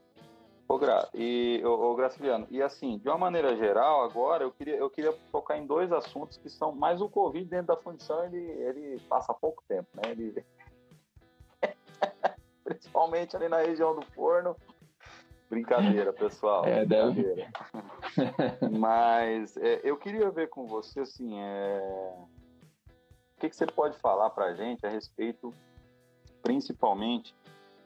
[0.68, 4.76] Ô, Gra, e, ô, ô, Graciliano, e assim, de uma maneira geral, agora eu queria,
[4.76, 8.38] eu queria focar em dois assuntos que são mais o Covid dentro da fundição, ele,
[8.38, 10.10] ele passa pouco tempo, né?
[10.10, 10.44] Ele...
[12.64, 14.56] Principalmente ali na região do forno.
[15.50, 16.64] Brincadeira, pessoal.
[16.64, 17.50] É, brincadeira.
[18.16, 18.68] Deve.
[18.78, 22.14] Mas é, eu queria ver com você, assim, é...
[23.36, 25.54] o que, que você pode falar para a gente a respeito
[26.44, 27.34] principalmente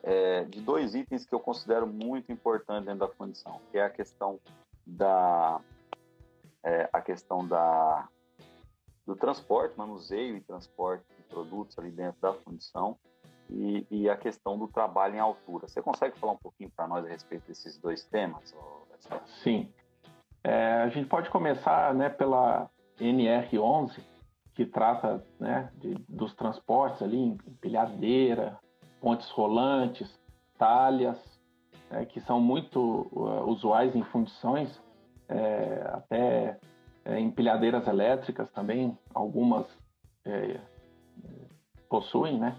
[0.03, 3.91] é, de dois itens que eu considero muito importantes dentro da fundição, que é a
[3.91, 4.39] questão
[4.85, 5.61] da
[6.65, 8.09] é, a questão da
[9.07, 12.99] do transporte, manuseio e transporte de produtos ali dentro da fundição
[13.49, 15.67] e, e a questão do trabalho em altura.
[15.67, 18.55] Você consegue falar um pouquinho para nós a respeito desses dois temas?
[19.43, 19.73] Sim.
[20.45, 22.69] É, a gente pode começar né, pela
[23.01, 23.99] NR11,
[24.59, 28.59] que trata né, de, dos transportes ali, empilhadeira,
[29.01, 30.13] pontes rolantes,
[30.59, 31.17] talhas,
[31.93, 34.83] é, que são muito uh, usuais em fundições,
[35.29, 36.59] é, até
[37.05, 39.65] é, empilhadeiras elétricas também, algumas
[40.25, 40.59] é,
[41.89, 42.59] possuem, né?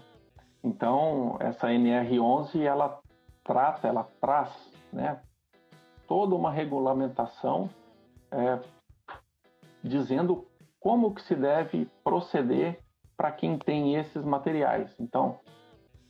[0.64, 2.98] Então, essa NR11, ela
[3.44, 4.50] trata, ela traz,
[4.90, 5.20] né,
[6.08, 7.68] toda uma regulamentação
[8.30, 8.58] é,
[9.84, 10.49] dizendo
[10.80, 12.80] como que se deve proceder
[13.16, 14.90] para quem tem esses materiais.
[14.98, 15.38] Então,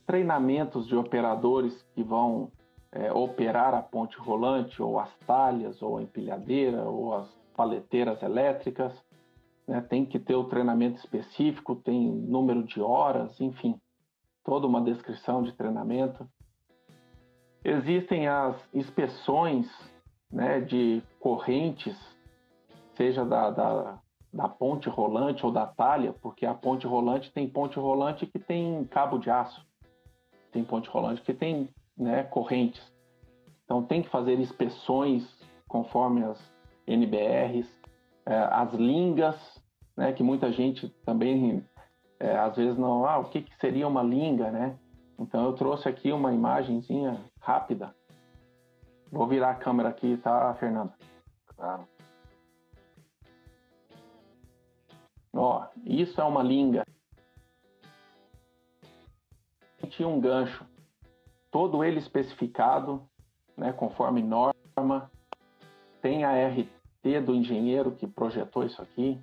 [0.07, 2.49] treinamentos de operadores que vão
[2.91, 8.93] é, operar a ponte rolante, ou as talhas, ou a empilhadeira, ou as paleteiras elétricas.
[9.67, 9.81] Né?
[9.81, 13.79] Tem que ter o treinamento específico, tem número de horas, enfim,
[14.43, 16.27] toda uma descrição de treinamento.
[17.63, 19.69] Existem as inspeções
[20.31, 21.97] né, de correntes,
[22.95, 24.00] seja da, da
[24.33, 28.85] da ponte rolante ou da talha, porque a ponte rolante tem ponte rolante que tem
[28.85, 29.65] cabo de aço,
[30.51, 32.81] tem ponte rolante que tem né, correntes.
[33.65, 35.23] Então tem que fazer inspeções
[35.67, 36.39] conforme as
[36.87, 37.67] NBRs,
[38.25, 39.35] é, as lingas,
[39.95, 41.63] né, que muita gente também
[42.19, 44.77] é, às vezes não, ah, o que, que seria uma linga, né?
[45.17, 47.95] Então eu trouxe aqui uma imagenzinha rápida.
[49.11, 50.93] Vou virar a câmera aqui, tá, Fernando?
[51.55, 51.87] Claro.
[55.33, 56.85] Ó, isso é uma linga.
[59.89, 60.65] Tinha um gancho,
[61.49, 63.01] todo ele especificado,
[63.57, 65.11] né, conforme norma.
[66.01, 69.19] Tem a RT do engenheiro que projetou isso aqui.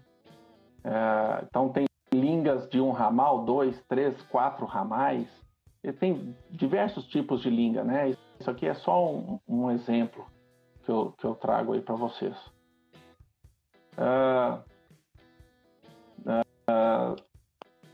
[0.84, 5.28] É, então tem lingas de um ramal, dois, três, quatro ramais.
[5.82, 8.14] E tem diversos tipos de linga, né?
[8.38, 10.26] Isso aqui é só um, um exemplo
[10.84, 12.36] que eu, que eu trago aí para vocês.
[13.94, 14.62] Uh,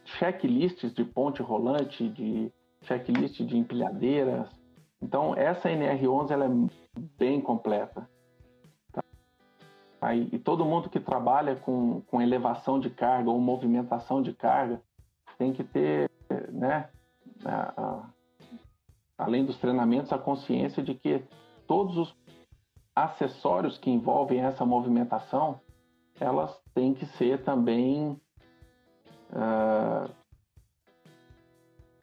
[0.04, 2.52] checklists de ponte rolante, de
[2.82, 4.48] checklist de empilhadeiras,
[5.02, 6.50] Então, essa NR11 ela é
[7.18, 8.08] bem completa.
[8.90, 9.02] Tá?
[10.00, 14.80] Aí, e todo mundo que trabalha com, com elevação de carga ou movimentação de carga
[15.36, 16.10] tem que ter,
[16.50, 16.88] né,
[17.44, 18.10] a, a,
[19.18, 21.22] além dos treinamentos, a consciência de que
[21.66, 22.16] todos os
[22.94, 25.60] acessórios que envolvem essa movimentação,
[26.18, 28.18] elas têm que ser também
[29.34, 30.10] uh,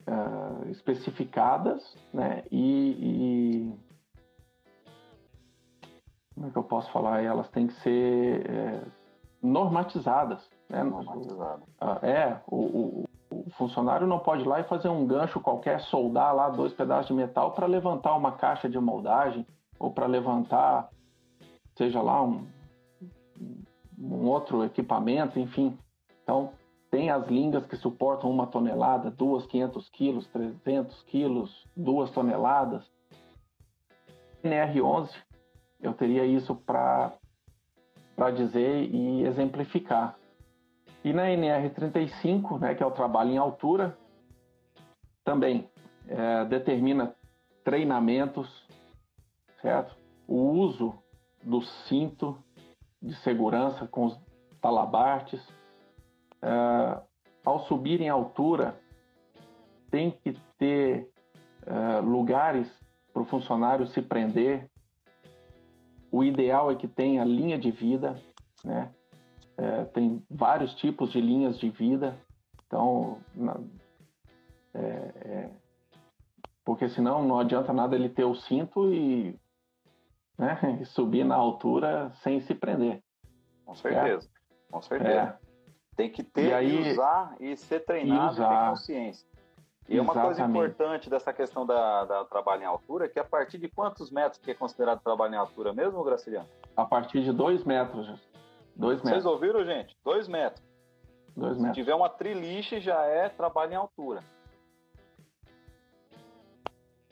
[0.07, 2.43] uh, especificadas, né?
[2.51, 3.73] E, e,
[6.35, 7.23] como é que eu posso falar?
[7.23, 8.81] Elas têm que ser é,
[9.41, 10.83] normatizadas, né?
[10.83, 11.63] Normatizado.
[11.81, 15.79] Uh, é, o, o, o, funcionário não pode ir lá e fazer um gancho qualquer,
[15.81, 19.45] soldar lá dois pedaços de metal para levantar uma caixa de moldagem
[19.79, 20.89] ou para levantar,
[21.75, 22.47] seja lá um,
[23.99, 25.77] um outro equipamento, enfim.
[26.23, 26.53] Então,
[26.91, 32.85] tem as lingas que suportam uma tonelada, duas, 500 quilos, 300 quilos, duas toneladas.
[34.43, 35.09] NR11,
[35.79, 37.17] eu teria isso para
[38.35, 40.17] dizer e exemplificar.
[41.01, 43.97] E na NR35, né, que é o trabalho em altura,
[45.23, 45.69] também
[46.07, 47.15] é, determina
[47.63, 48.67] treinamentos,
[49.61, 49.95] certo?
[50.27, 50.93] O uso
[51.41, 52.37] do cinto
[53.01, 54.19] de segurança com os
[54.59, 55.41] talabartes,
[57.61, 58.75] ao subir em altura,
[59.89, 61.07] tem que ter
[61.63, 62.67] uh, lugares
[63.13, 64.69] para o funcionário se prender.
[66.11, 68.19] O ideal é que tenha linha de vida,
[68.65, 68.91] né?
[69.57, 72.17] Uh, tem vários tipos de linhas de vida,
[72.65, 73.59] então, na,
[74.73, 75.49] é, é,
[76.63, 79.37] porque senão não adianta nada ele ter o cinto e,
[80.37, 83.03] né, e subir na altura sem se prender.
[83.65, 84.29] Com certeza,
[84.71, 85.37] com certeza.
[85.45, 85.50] É.
[85.95, 88.49] Tem que ter e, aí, e usar e ser treinado e, usar.
[88.49, 89.27] ter consciência.
[89.89, 90.17] E Exatamente.
[90.17, 93.67] uma coisa importante dessa questão da, da trabalho em altura é que a partir de
[93.67, 96.47] quantos metros que é considerado trabalho em altura mesmo, Graciliano?
[96.77, 98.07] A partir de dois metros.
[98.75, 99.11] Dois metros.
[99.11, 99.97] Vocês ouviram, gente?
[100.03, 100.65] Dois metros.
[101.35, 101.75] Dois metros.
[101.75, 104.23] Se tiver uma triliche, já é trabalho em altura.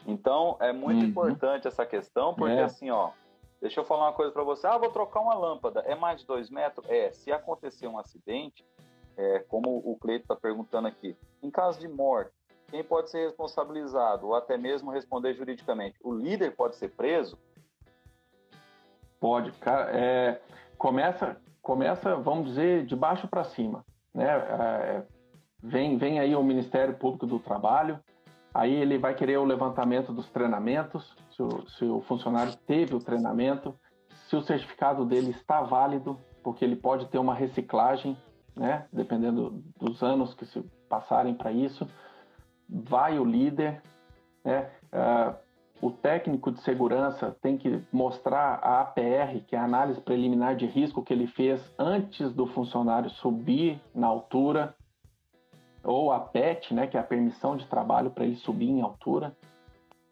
[0.08, 1.10] Então, é muito uhum.
[1.10, 2.64] importante essa questão, porque é.
[2.64, 3.12] assim, ó,
[3.62, 4.66] Deixa eu falar uma coisa para você.
[4.68, 5.82] Ah, vou trocar uma lâmpada.
[5.82, 6.88] É mais de dois metros?
[6.90, 7.12] É.
[7.12, 8.66] Se acontecer um acidente,
[9.18, 12.32] é, como o Cleito está perguntando aqui, em caso de morte,
[12.70, 16.00] quem pode ser responsabilizado ou até mesmo responder juridicamente?
[16.02, 17.38] O líder pode ser preso?
[19.20, 19.92] Pode, cara.
[19.92, 20.42] É,
[20.78, 24.28] começa, começa, vamos dizer, de baixo para cima, né?
[24.28, 25.04] É,
[25.62, 28.00] vem, vem aí o Ministério Público do Trabalho,
[28.54, 33.00] Aí ele vai querer o levantamento dos treinamentos, se o, se o funcionário teve o
[33.00, 33.74] treinamento,
[34.28, 38.18] se o certificado dele está válido, porque ele pode ter uma reciclagem,
[38.56, 38.86] né?
[38.92, 41.88] Dependendo dos anos que se passarem para isso.
[42.68, 43.82] Vai o líder,
[44.44, 44.70] né?
[44.92, 45.50] Uh,
[45.82, 50.66] o técnico de segurança tem que mostrar a APR, que é a análise preliminar de
[50.66, 54.76] risco que ele fez antes do funcionário subir na altura
[55.82, 59.34] ou a PET, né, que é a permissão de trabalho para ele subir em altura.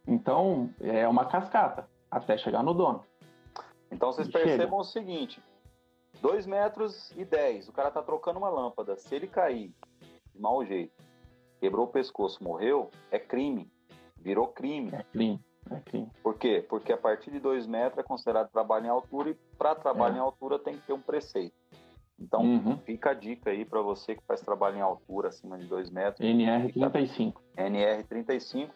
[0.07, 3.03] Então, é uma cascata até chegar no dono.
[3.91, 4.75] Então, vocês e percebam chega.
[4.75, 5.43] o seguinte:
[6.21, 8.95] 2 metros e 10, o cara tá trocando uma lâmpada.
[8.97, 9.73] Se ele cair
[10.33, 10.93] de mau jeito,
[11.59, 13.69] quebrou o pescoço, morreu, é crime.
[14.17, 14.89] Virou crime.
[14.93, 15.39] É crime.
[15.69, 16.09] É crime.
[16.23, 16.65] Por quê?
[16.67, 20.17] Porque a partir de 2 metros é considerado trabalho em altura e para trabalho é.
[20.17, 21.55] em altura tem que ter um preceito.
[22.19, 22.77] Então, uhum.
[22.79, 26.27] fica a dica aí para você que faz trabalho em altura, acima de 2 metros.
[26.27, 27.33] NR35.
[27.55, 28.71] NR35.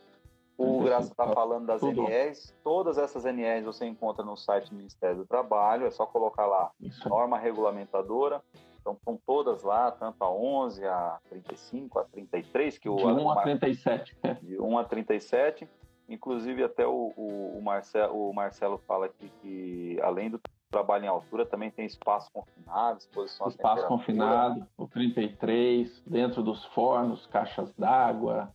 [0.61, 2.03] O Graça está falando das Tudo.
[2.03, 2.53] NRs.
[2.63, 5.85] Todas essas NRs você encontra no site do Ministério do Trabalho.
[5.85, 7.07] É só colocar lá Isso.
[7.07, 8.41] norma regulamentadora.
[8.79, 12.77] Então, estão todas lá, tanto a 11, a 35, a 33.
[12.79, 14.17] Que o, de 1 a 37.
[14.41, 15.69] De 1 a 37.
[16.09, 21.07] Inclusive, até o, o, o, Marcelo, o Marcelo fala aqui que, além do trabalho em
[21.07, 28.53] altura também tem espaço confinado, exposição Espaço confinado, o 33, dentro dos fornos, caixas d'água,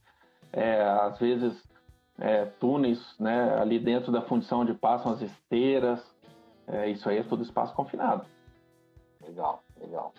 [0.53, 1.63] é, às vezes
[2.19, 6.03] é, túneis né, ali dentro da fundição onde passam as esteiras.
[6.67, 8.27] É, isso aí é tudo espaço confinado.
[9.25, 10.13] Legal, legal.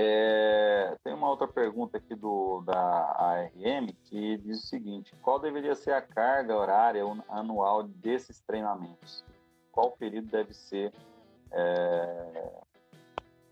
[0.00, 2.78] É, tem uma outra pergunta aqui do, da
[3.18, 9.24] ARM que diz o seguinte: qual deveria ser a carga horária anual desses treinamentos?
[9.72, 10.92] Qual período deve ser
[11.50, 12.60] é,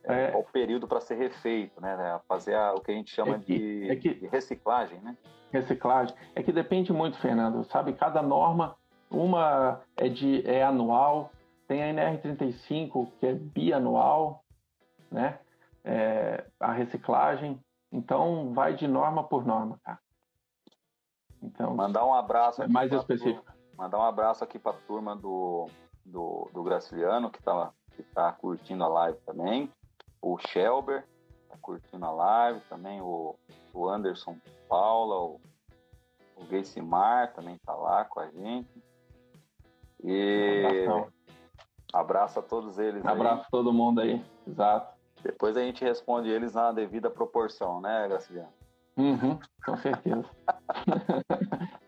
[0.06, 2.20] é, qual período para ser refeito, né, né?
[2.28, 5.16] Fazer a, o que a gente chama é que, de, é que, de, reciclagem, né?
[5.52, 6.14] Reciclagem.
[6.34, 7.64] É que depende muito, Fernando.
[7.64, 8.76] Sabe, cada norma,
[9.10, 11.32] uma é, de, é anual,
[11.66, 14.44] tem a NR35 que é bianual,
[15.10, 15.40] né?
[15.84, 17.60] É, a reciclagem.
[17.90, 19.98] Então, vai de norma por norma, tá?
[21.42, 23.44] Então, Mandar um abraço é mais específico.
[23.76, 25.68] Mandar um abraço aqui para a turma do,
[26.04, 29.72] do, do Graciliano, que está que tá curtindo a live também.
[30.26, 31.04] O Shelber
[31.44, 33.00] está curtindo a live também.
[33.00, 33.36] O,
[33.72, 34.36] o Anderson
[34.68, 35.40] Paula, o,
[36.34, 38.82] o Gaysimar também está lá com a gente.
[40.02, 40.84] E
[41.92, 43.06] abraço a todos eles.
[43.06, 44.96] Abraço a todo mundo aí, exato.
[45.22, 48.52] Depois a gente responde eles na devida proporção, né, Graciliano?
[48.96, 50.28] Uhum, com certeza.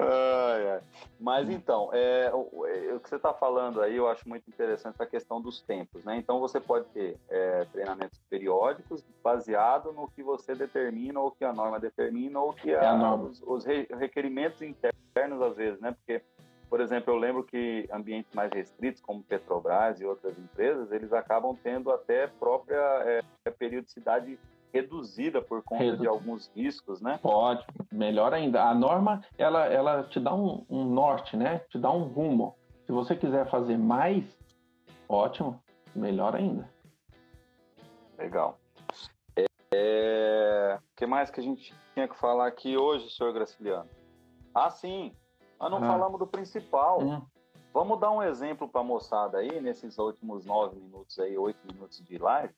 [0.00, 0.80] ai, ai.
[1.18, 5.00] Mas então, é, o, é, o, que você está falando aí, eu acho muito interessante
[5.00, 6.16] a questão dos tempos, né?
[6.16, 11.52] Então você pode ter é, treinamentos periódicos baseado no que você determina, ou que a
[11.52, 15.92] norma determina, ou que a, a os, os, requerimentos internos às vezes, né?
[15.92, 16.22] Porque,
[16.68, 21.56] por exemplo, eu lembro que ambientes mais restritos, como Petrobras e outras empresas, eles acabam
[21.62, 24.38] tendo até própria é, periodicidade
[24.72, 25.98] reduzida por conta Redu...
[25.98, 27.18] de alguns riscos, né?
[27.22, 28.62] Pode, melhor ainda.
[28.62, 31.60] A norma, ela, ela te dá um, um, norte, né?
[31.70, 32.56] Te dá um rumo.
[32.86, 34.24] Se você quiser fazer mais,
[35.08, 35.62] ótimo,
[35.94, 36.68] melhor ainda.
[38.18, 38.58] Legal.
[39.36, 39.46] É...
[39.72, 43.88] é o que mais que a gente tinha que falar aqui hoje, senhor Graciliano?
[44.54, 45.14] Ah, sim,
[45.58, 45.86] nós não ah.
[45.86, 47.02] falamos do principal.
[47.02, 47.22] Hum.
[47.72, 52.02] Vamos dar um exemplo para a moçada aí, nesses últimos nove minutos aí, oito minutos
[52.02, 52.52] de live.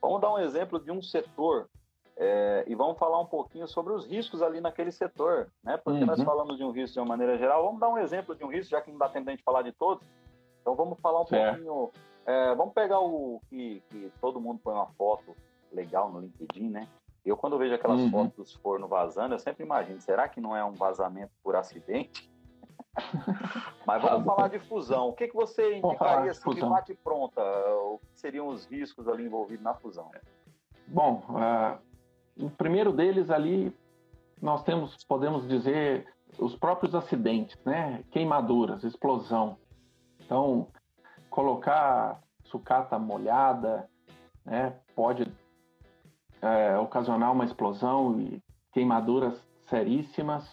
[0.00, 1.68] Vamos dar um exemplo de um setor
[2.16, 5.76] é, e vamos falar um pouquinho sobre os riscos ali naquele setor, né?
[5.76, 6.06] Porque uhum.
[6.06, 7.64] nós falamos de um risco de uma maneira geral.
[7.64, 9.44] Vamos dar um exemplo de um risco, já que não dá tempo de a gente
[9.44, 10.04] falar de todos.
[10.60, 11.92] Então vamos falar um pouquinho.
[12.26, 15.34] É, vamos pegar o que, que, todo mundo põe uma foto
[15.72, 16.88] legal no LinkedIn, né?
[17.24, 18.10] Eu quando vejo aquelas uhum.
[18.10, 22.28] fotos dos fornos vazando, eu sempre imagino, será que não é um vazamento por acidente?
[23.86, 25.08] Mas vamos falar de fusão.
[25.08, 27.40] O que, que você indicaria assim, de bate pronta?
[27.42, 30.10] O que seriam os riscos ali envolvidos na fusão?
[30.86, 31.78] Bom, uh,
[32.44, 33.74] o primeiro deles ali
[34.40, 36.06] nós temos, podemos dizer,
[36.38, 38.04] os próprios acidentes, né?
[38.10, 39.56] Queimaduras, explosão.
[40.20, 40.68] Então,
[41.30, 43.88] colocar sucata molhada,
[44.44, 44.74] né?
[44.94, 45.30] Pode
[46.40, 48.42] é, ocasionar uma explosão e
[48.72, 49.34] queimaduras
[49.68, 50.44] seríssimas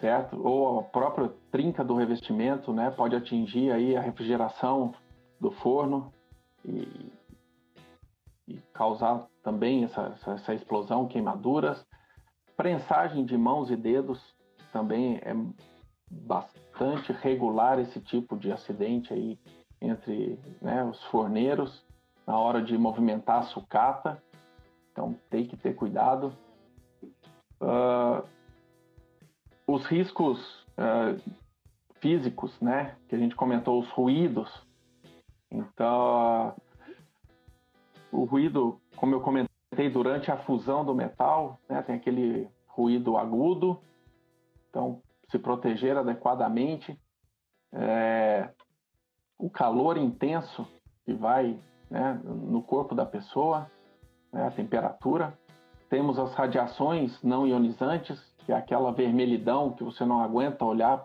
[0.00, 0.40] certo?
[0.46, 4.94] Ou a própria trinca do revestimento, né, pode atingir aí a refrigeração
[5.40, 6.12] do forno
[6.64, 7.12] e,
[8.46, 11.84] e causar também essa, essa, explosão, queimaduras.
[12.56, 14.20] Prensagem de mãos e dedos
[14.72, 15.34] também é
[16.10, 19.38] bastante regular esse tipo de acidente aí
[19.80, 21.84] entre né, os forneiros
[22.26, 24.22] na hora de movimentar a sucata.
[24.92, 26.32] Então tem que ter cuidado.
[27.60, 28.26] Uh,
[29.68, 30.40] os riscos
[30.78, 31.20] uh,
[32.00, 32.96] físicos, né?
[33.06, 34.50] Que a gente comentou, os ruídos.
[35.50, 36.54] Então,
[38.10, 43.78] o ruído, como eu comentei, durante a fusão do metal, né, tem aquele ruído agudo.
[44.70, 46.98] Então, se proteger adequadamente.
[47.70, 48.48] É,
[49.38, 50.66] o calor intenso
[51.04, 51.58] que vai
[51.90, 53.70] né, no corpo da pessoa,
[54.32, 55.38] né, a temperatura.
[55.90, 61.04] Temos as radiações não ionizantes, que é aquela vermelhidão que você não aguenta olhar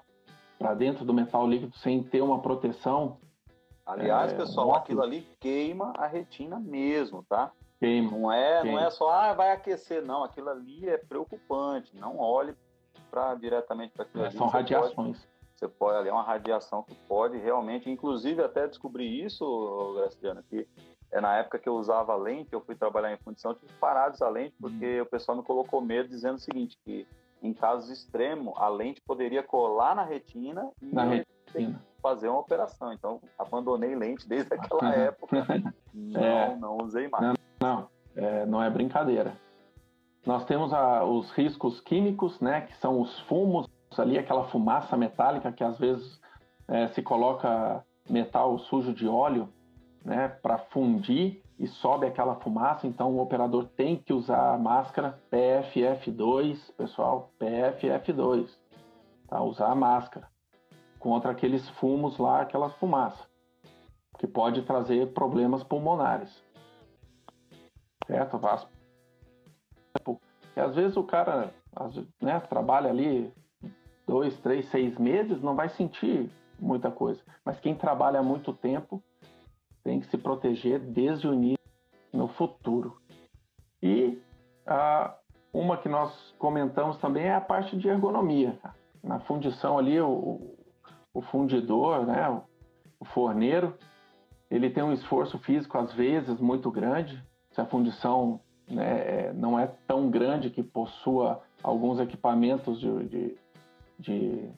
[0.58, 3.18] para dentro do metal líquido sem ter uma proteção.
[3.86, 7.52] Aliás, é, pessoal, aquilo ali queima a retina mesmo, tá?
[7.82, 8.12] Queima.
[8.12, 8.80] Não é, queima.
[8.80, 10.24] não é só, ah, vai aquecer, não.
[10.24, 11.94] Aquilo ali é preocupante.
[11.98, 12.56] Não olhe
[13.12, 14.38] para diretamente para aquilo é, ali.
[14.38, 14.96] São você radiações.
[14.96, 20.42] Pode, você pode ali é uma radiação que pode realmente, inclusive até descobrir isso, Graciano,
[20.44, 20.66] que
[21.12, 24.08] é na época que eu usava lente, eu fui trabalhar em fundição, tive que parar
[24.08, 25.04] de usar lente porque hum.
[25.04, 27.06] o pessoal me colocou medo dizendo o seguinte, que
[27.44, 31.82] em casos extremos, a lente poderia colar na retina e na retina.
[32.02, 32.94] fazer uma operação.
[32.94, 35.46] Então, abandonei lente desde aquela época.
[35.94, 37.24] não, é, não usei mais.
[37.28, 39.36] Não, não é, não é brincadeira.
[40.26, 43.68] Nós temos a, os riscos químicos, né, que são os fumos
[43.98, 46.20] ali, aquela fumaça metálica que às vezes
[46.68, 49.50] é, se coloca metal sujo de óleo,
[50.04, 55.20] né, para fundir e sobe aquela fumaça, então o operador tem que usar a máscara
[55.32, 58.50] PFF2, pessoal, PFF2,
[59.28, 59.42] tá?
[59.42, 60.28] Usar a máscara
[61.00, 63.28] contra aqueles fumos lá, aquela fumaça,
[64.18, 66.44] que pode trazer problemas pulmonares.
[68.08, 68.40] Certo?
[70.56, 71.54] E às vezes o cara
[72.22, 73.34] né, trabalha ali
[74.08, 76.30] dois, três, seis meses, não vai sentir
[76.60, 77.22] muita coisa.
[77.44, 79.04] Mas quem trabalha muito tempo
[79.84, 81.64] tem que se proteger desde o início
[82.12, 82.98] no futuro.
[83.82, 84.18] E
[85.52, 88.58] uma que nós comentamos também é a parte de ergonomia.
[89.04, 90.56] Na fundição ali, o,
[91.14, 92.44] o fundidor, né, o,
[93.00, 93.78] o forneiro,
[94.50, 97.22] ele tem um esforço físico às vezes muito grande.
[97.52, 103.38] Se a fundição né, é, não é tão grande que possua alguns equipamentos de, de,
[104.00, 104.50] de,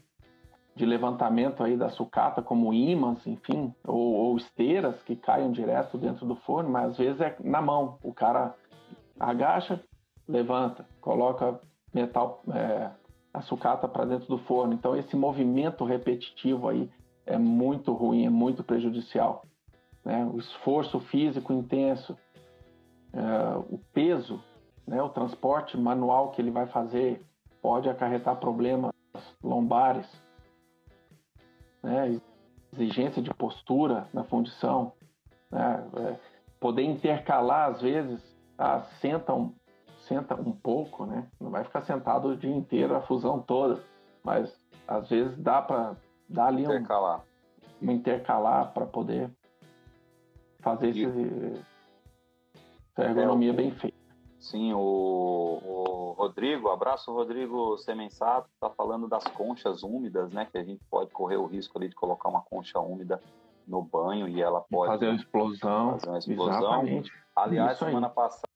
[0.75, 6.25] de levantamento aí da sucata, como ímãs, enfim, ou, ou, esteiras que caiam direto dentro
[6.25, 7.97] do forno, mas às vezes é na mão.
[8.03, 8.53] O cara
[9.17, 9.81] agacha,
[10.27, 11.59] levanta, coloca
[11.93, 12.91] metal, é,
[13.33, 14.73] a sucata para dentro do forno.
[14.73, 16.89] Então esse movimento repetitivo aí
[17.25, 19.45] é muito ruim, é muito prejudicial.
[20.03, 20.25] Né?
[20.25, 22.17] O esforço físico intenso,
[23.13, 24.43] é, o peso,
[24.85, 25.01] né?
[25.01, 27.25] o transporte manual que ele vai fazer
[27.61, 28.91] pode acarretar problemas
[29.41, 30.05] lombares,
[31.85, 32.19] né?
[32.73, 34.91] exigência de postura na fundição,
[35.51, 35.87] né?
[35.97, 36.19] é,
[36.59, 38.21] poder intercalar às vezes,
[38.57, 39.53] ah, senta, um,
[39.99, 41.27] senta um pouco, né?
[41.39, 43.81] não vai ficar sentado o dia inteiro a fusão toda,
[44.23, 44.53] mas
[44.87, 45.95] às vezes dá para
[46.27, 47.23] dar ali intercalar.
[47.81, 49.29] um, um intercalar para poder
[50.59, 51.03] fazer e...
[51.03, 51.61] esse,
[52.97, 53.97] essa ergonomia é, bem feita.
[54.39, 60.47] Sim, o, o Rodrigo, abraço Rodrigo Semensato, está falando das conchas úmidas, né?
[60.49, 63.21] Que a gente pode correr o risco ali de colocar uma concha úmida
[63.67, 65.91] no banho e ela pode fazer uma explosão.
[65.91, 66.57] Fazer uma explosão.
[66.57, 67.11] Exatamente.
[67.35, 68.47] Aliás, semana passada,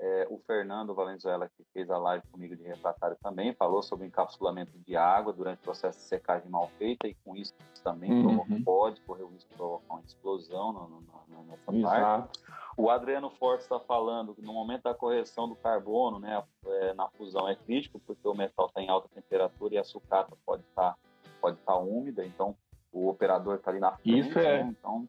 [0.00, 4.72] é, o Fernando Valenzuela, que fez a live comigo de refratário também, falou sobre encapsulamento
[4.78, 8.62] de água durante o processo de secagem mal feita e com isso também uhum.
[8.64, 12.00] pode correr o risco de provocar uma explosão no, no, no, nessa Exato.
[12.00, 12.40] parte.
[12.76, 17.08] O Adriano Fortes está falando que no momento da correção do carbono, né, é, na
[17.10, 20.92] fusão é crítico porque o metal está em alta temperatura e a sucata pode estar
[20.92, 20.98] tá,
[21.40, 22.56] pode tá úmida, então
[22.92, 24.64] o operador está ali na frente, Isso é.
[24.64, 25.08] Né, então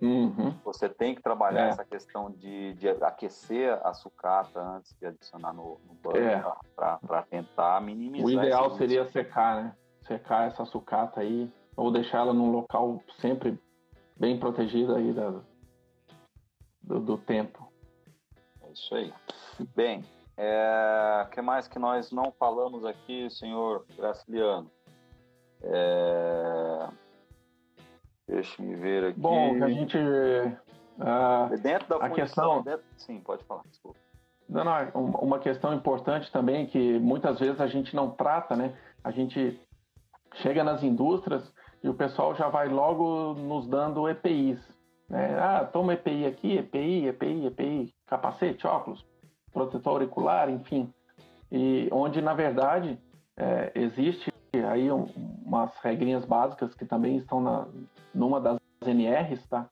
[0.00, 0.54] uhum.
[0.64, 1.68] você tem que trabalhar é.
[1.70, 6.44] essa questão de, de, aquecer a sucata antes de adicionar no, no banho é.
[6.74, 8.26] para tentar minimizar.
[8.26, 9.76] O ideal seria secar, né?
[10.02, 13.58] Secar essa sucata aí ou deixar ela num local sempre
[14.16, 15.40] bem protegido aí da,
[16.82, 17.70] do, do tempo.
[18.62, 19.12] É isso aí.
[19.74, 20.04] Bem, o
[20.38, 24.70] é, que mais que nós não falamos aqui, senhor Graciliano?
[25.62, 26.88] É,
[28.28, 29.20] Deixe-me ver aqui.
[29.20, 29.96] Bom, a gente.
[29.96, 32.62] Uh, dentro da a questão.
[32.62, 32.84] Dentro...
[32.96, 33.98] Sim, pode falar, desculpa.
[34.48, 38.76] Não, não, é uma questão importante também que muitas vezes a gente não trata, né?
[39.02, 39.60] A gente
[40.34, 41.52] chega nas indústrias
[41.82, 44.58] e o pessoal já vai logo nos dando EPIs.
[45.08, 45.38] Né?
[45.38, 49.04] Ah, toma EPI aqui, EPI, EPI, EPI, capacete, óculos,
[49.52, 50.92] protetor auricular, enfim.
[51.50, 52.98] E onde, na verdade,
[53.36, 54.32] é, existe
[54.64, 55.04] aí um,
[55.44, 57.66] umas regrinhas básicas que também estão na,
[58.14, 59.68] numa das NRs, tá?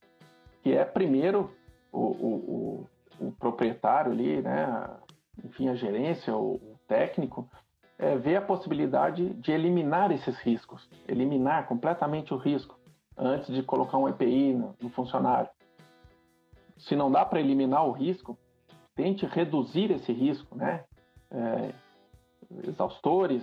[0.63, 1.51] Que é, primeiro,
[1.93, 2.87] o, o,
[3.21, 4.89] o, o proprietário ali, né?
[5.45, 7.49] Enfim, a gerência, o, o técnico,
[7.99, 12.79] é, ver a possibilidade de eliminar esses riscos, eliminar completamente o risco
[13.17, 15.49] antes de colocar um EPI no, no funcionário.
[16.79, 18.37] Se não dá para eliminar o risco,
[18.95, 20.85] tente reduzir esse risco, né?
[21.31, 21.73] É,
[22.69, 23.43] exaustores,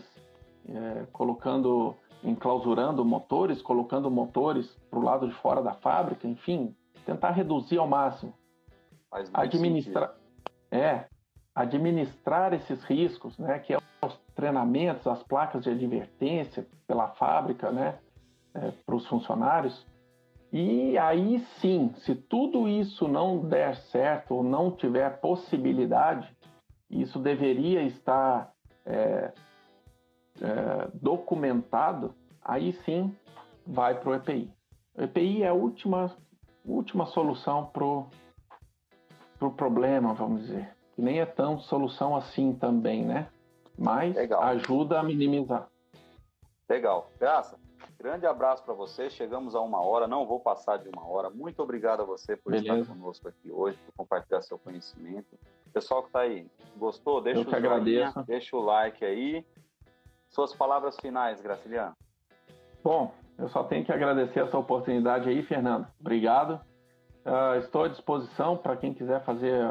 [0.67, 7.31] é, colocando, enclausurando motores, colocando motores para o lado de fora da fábrica, enfim, tentar
[7.31, 8.33] reduzir ao máximo.
[9.33, 10.15] Administrar,
[10.71, 11.05] é,
[11.53, 13.59] administrar esses riscos, né?
[13.59, 17.99] Que é os treinamentos, as placas de advertência pela fábrica, né?
[18.53, 19.85] é, para os funcionários.
[20.51, 26.29] E aí sim, se tudo isso não der certo ou não tiver possibilidade,
[26.89, 28.51] isso deveria estar
[28.85, 29.31] é,
[30.41, 32.13] é, documentado,
[32.43, 33.15] aí sim
[33.65, 34.51] vai para o EPI.
[34.97, 36.15] O EPI é a última,
[36.65, 38.07] última solução para o
[39.37, 40.75] pro problema, vamos dizer.
[40.93, 43.27] Que nem é tão solução assim também, né?
[43.77, 44.43] Mas Legal.
[44.43, 45.67] ajuda a minimizar.
[46.69, 47.09] Legal.
[47.19, 47.57] Graça,
[48.01, 49.11] Grande abraço para você.
[49.11, 51.29] Chegamos a uma hora, não vou passar de uma hora.
[51.29, 52.79] Muito obrigado a você por Beleza.
[52.79, 55.37] estar conosco aqui hoje, por compartilhar seu conhecimento.
[55.71, 57.21] Pessoal que está aí, gostou?
[57.21, 59.45] Deixa Eu o joinha, deixa o like aí.
[60.31, 61.95] Suas palavras finais, Graciliano.
[62.83, 65.87] Bom, eu só tenho que agradecer essa oportunidade aí, Fernando.
[65.99, 66.59] Obrigado.
[67.25, 69.61] Uh, estou à disposição para quem quiser fazer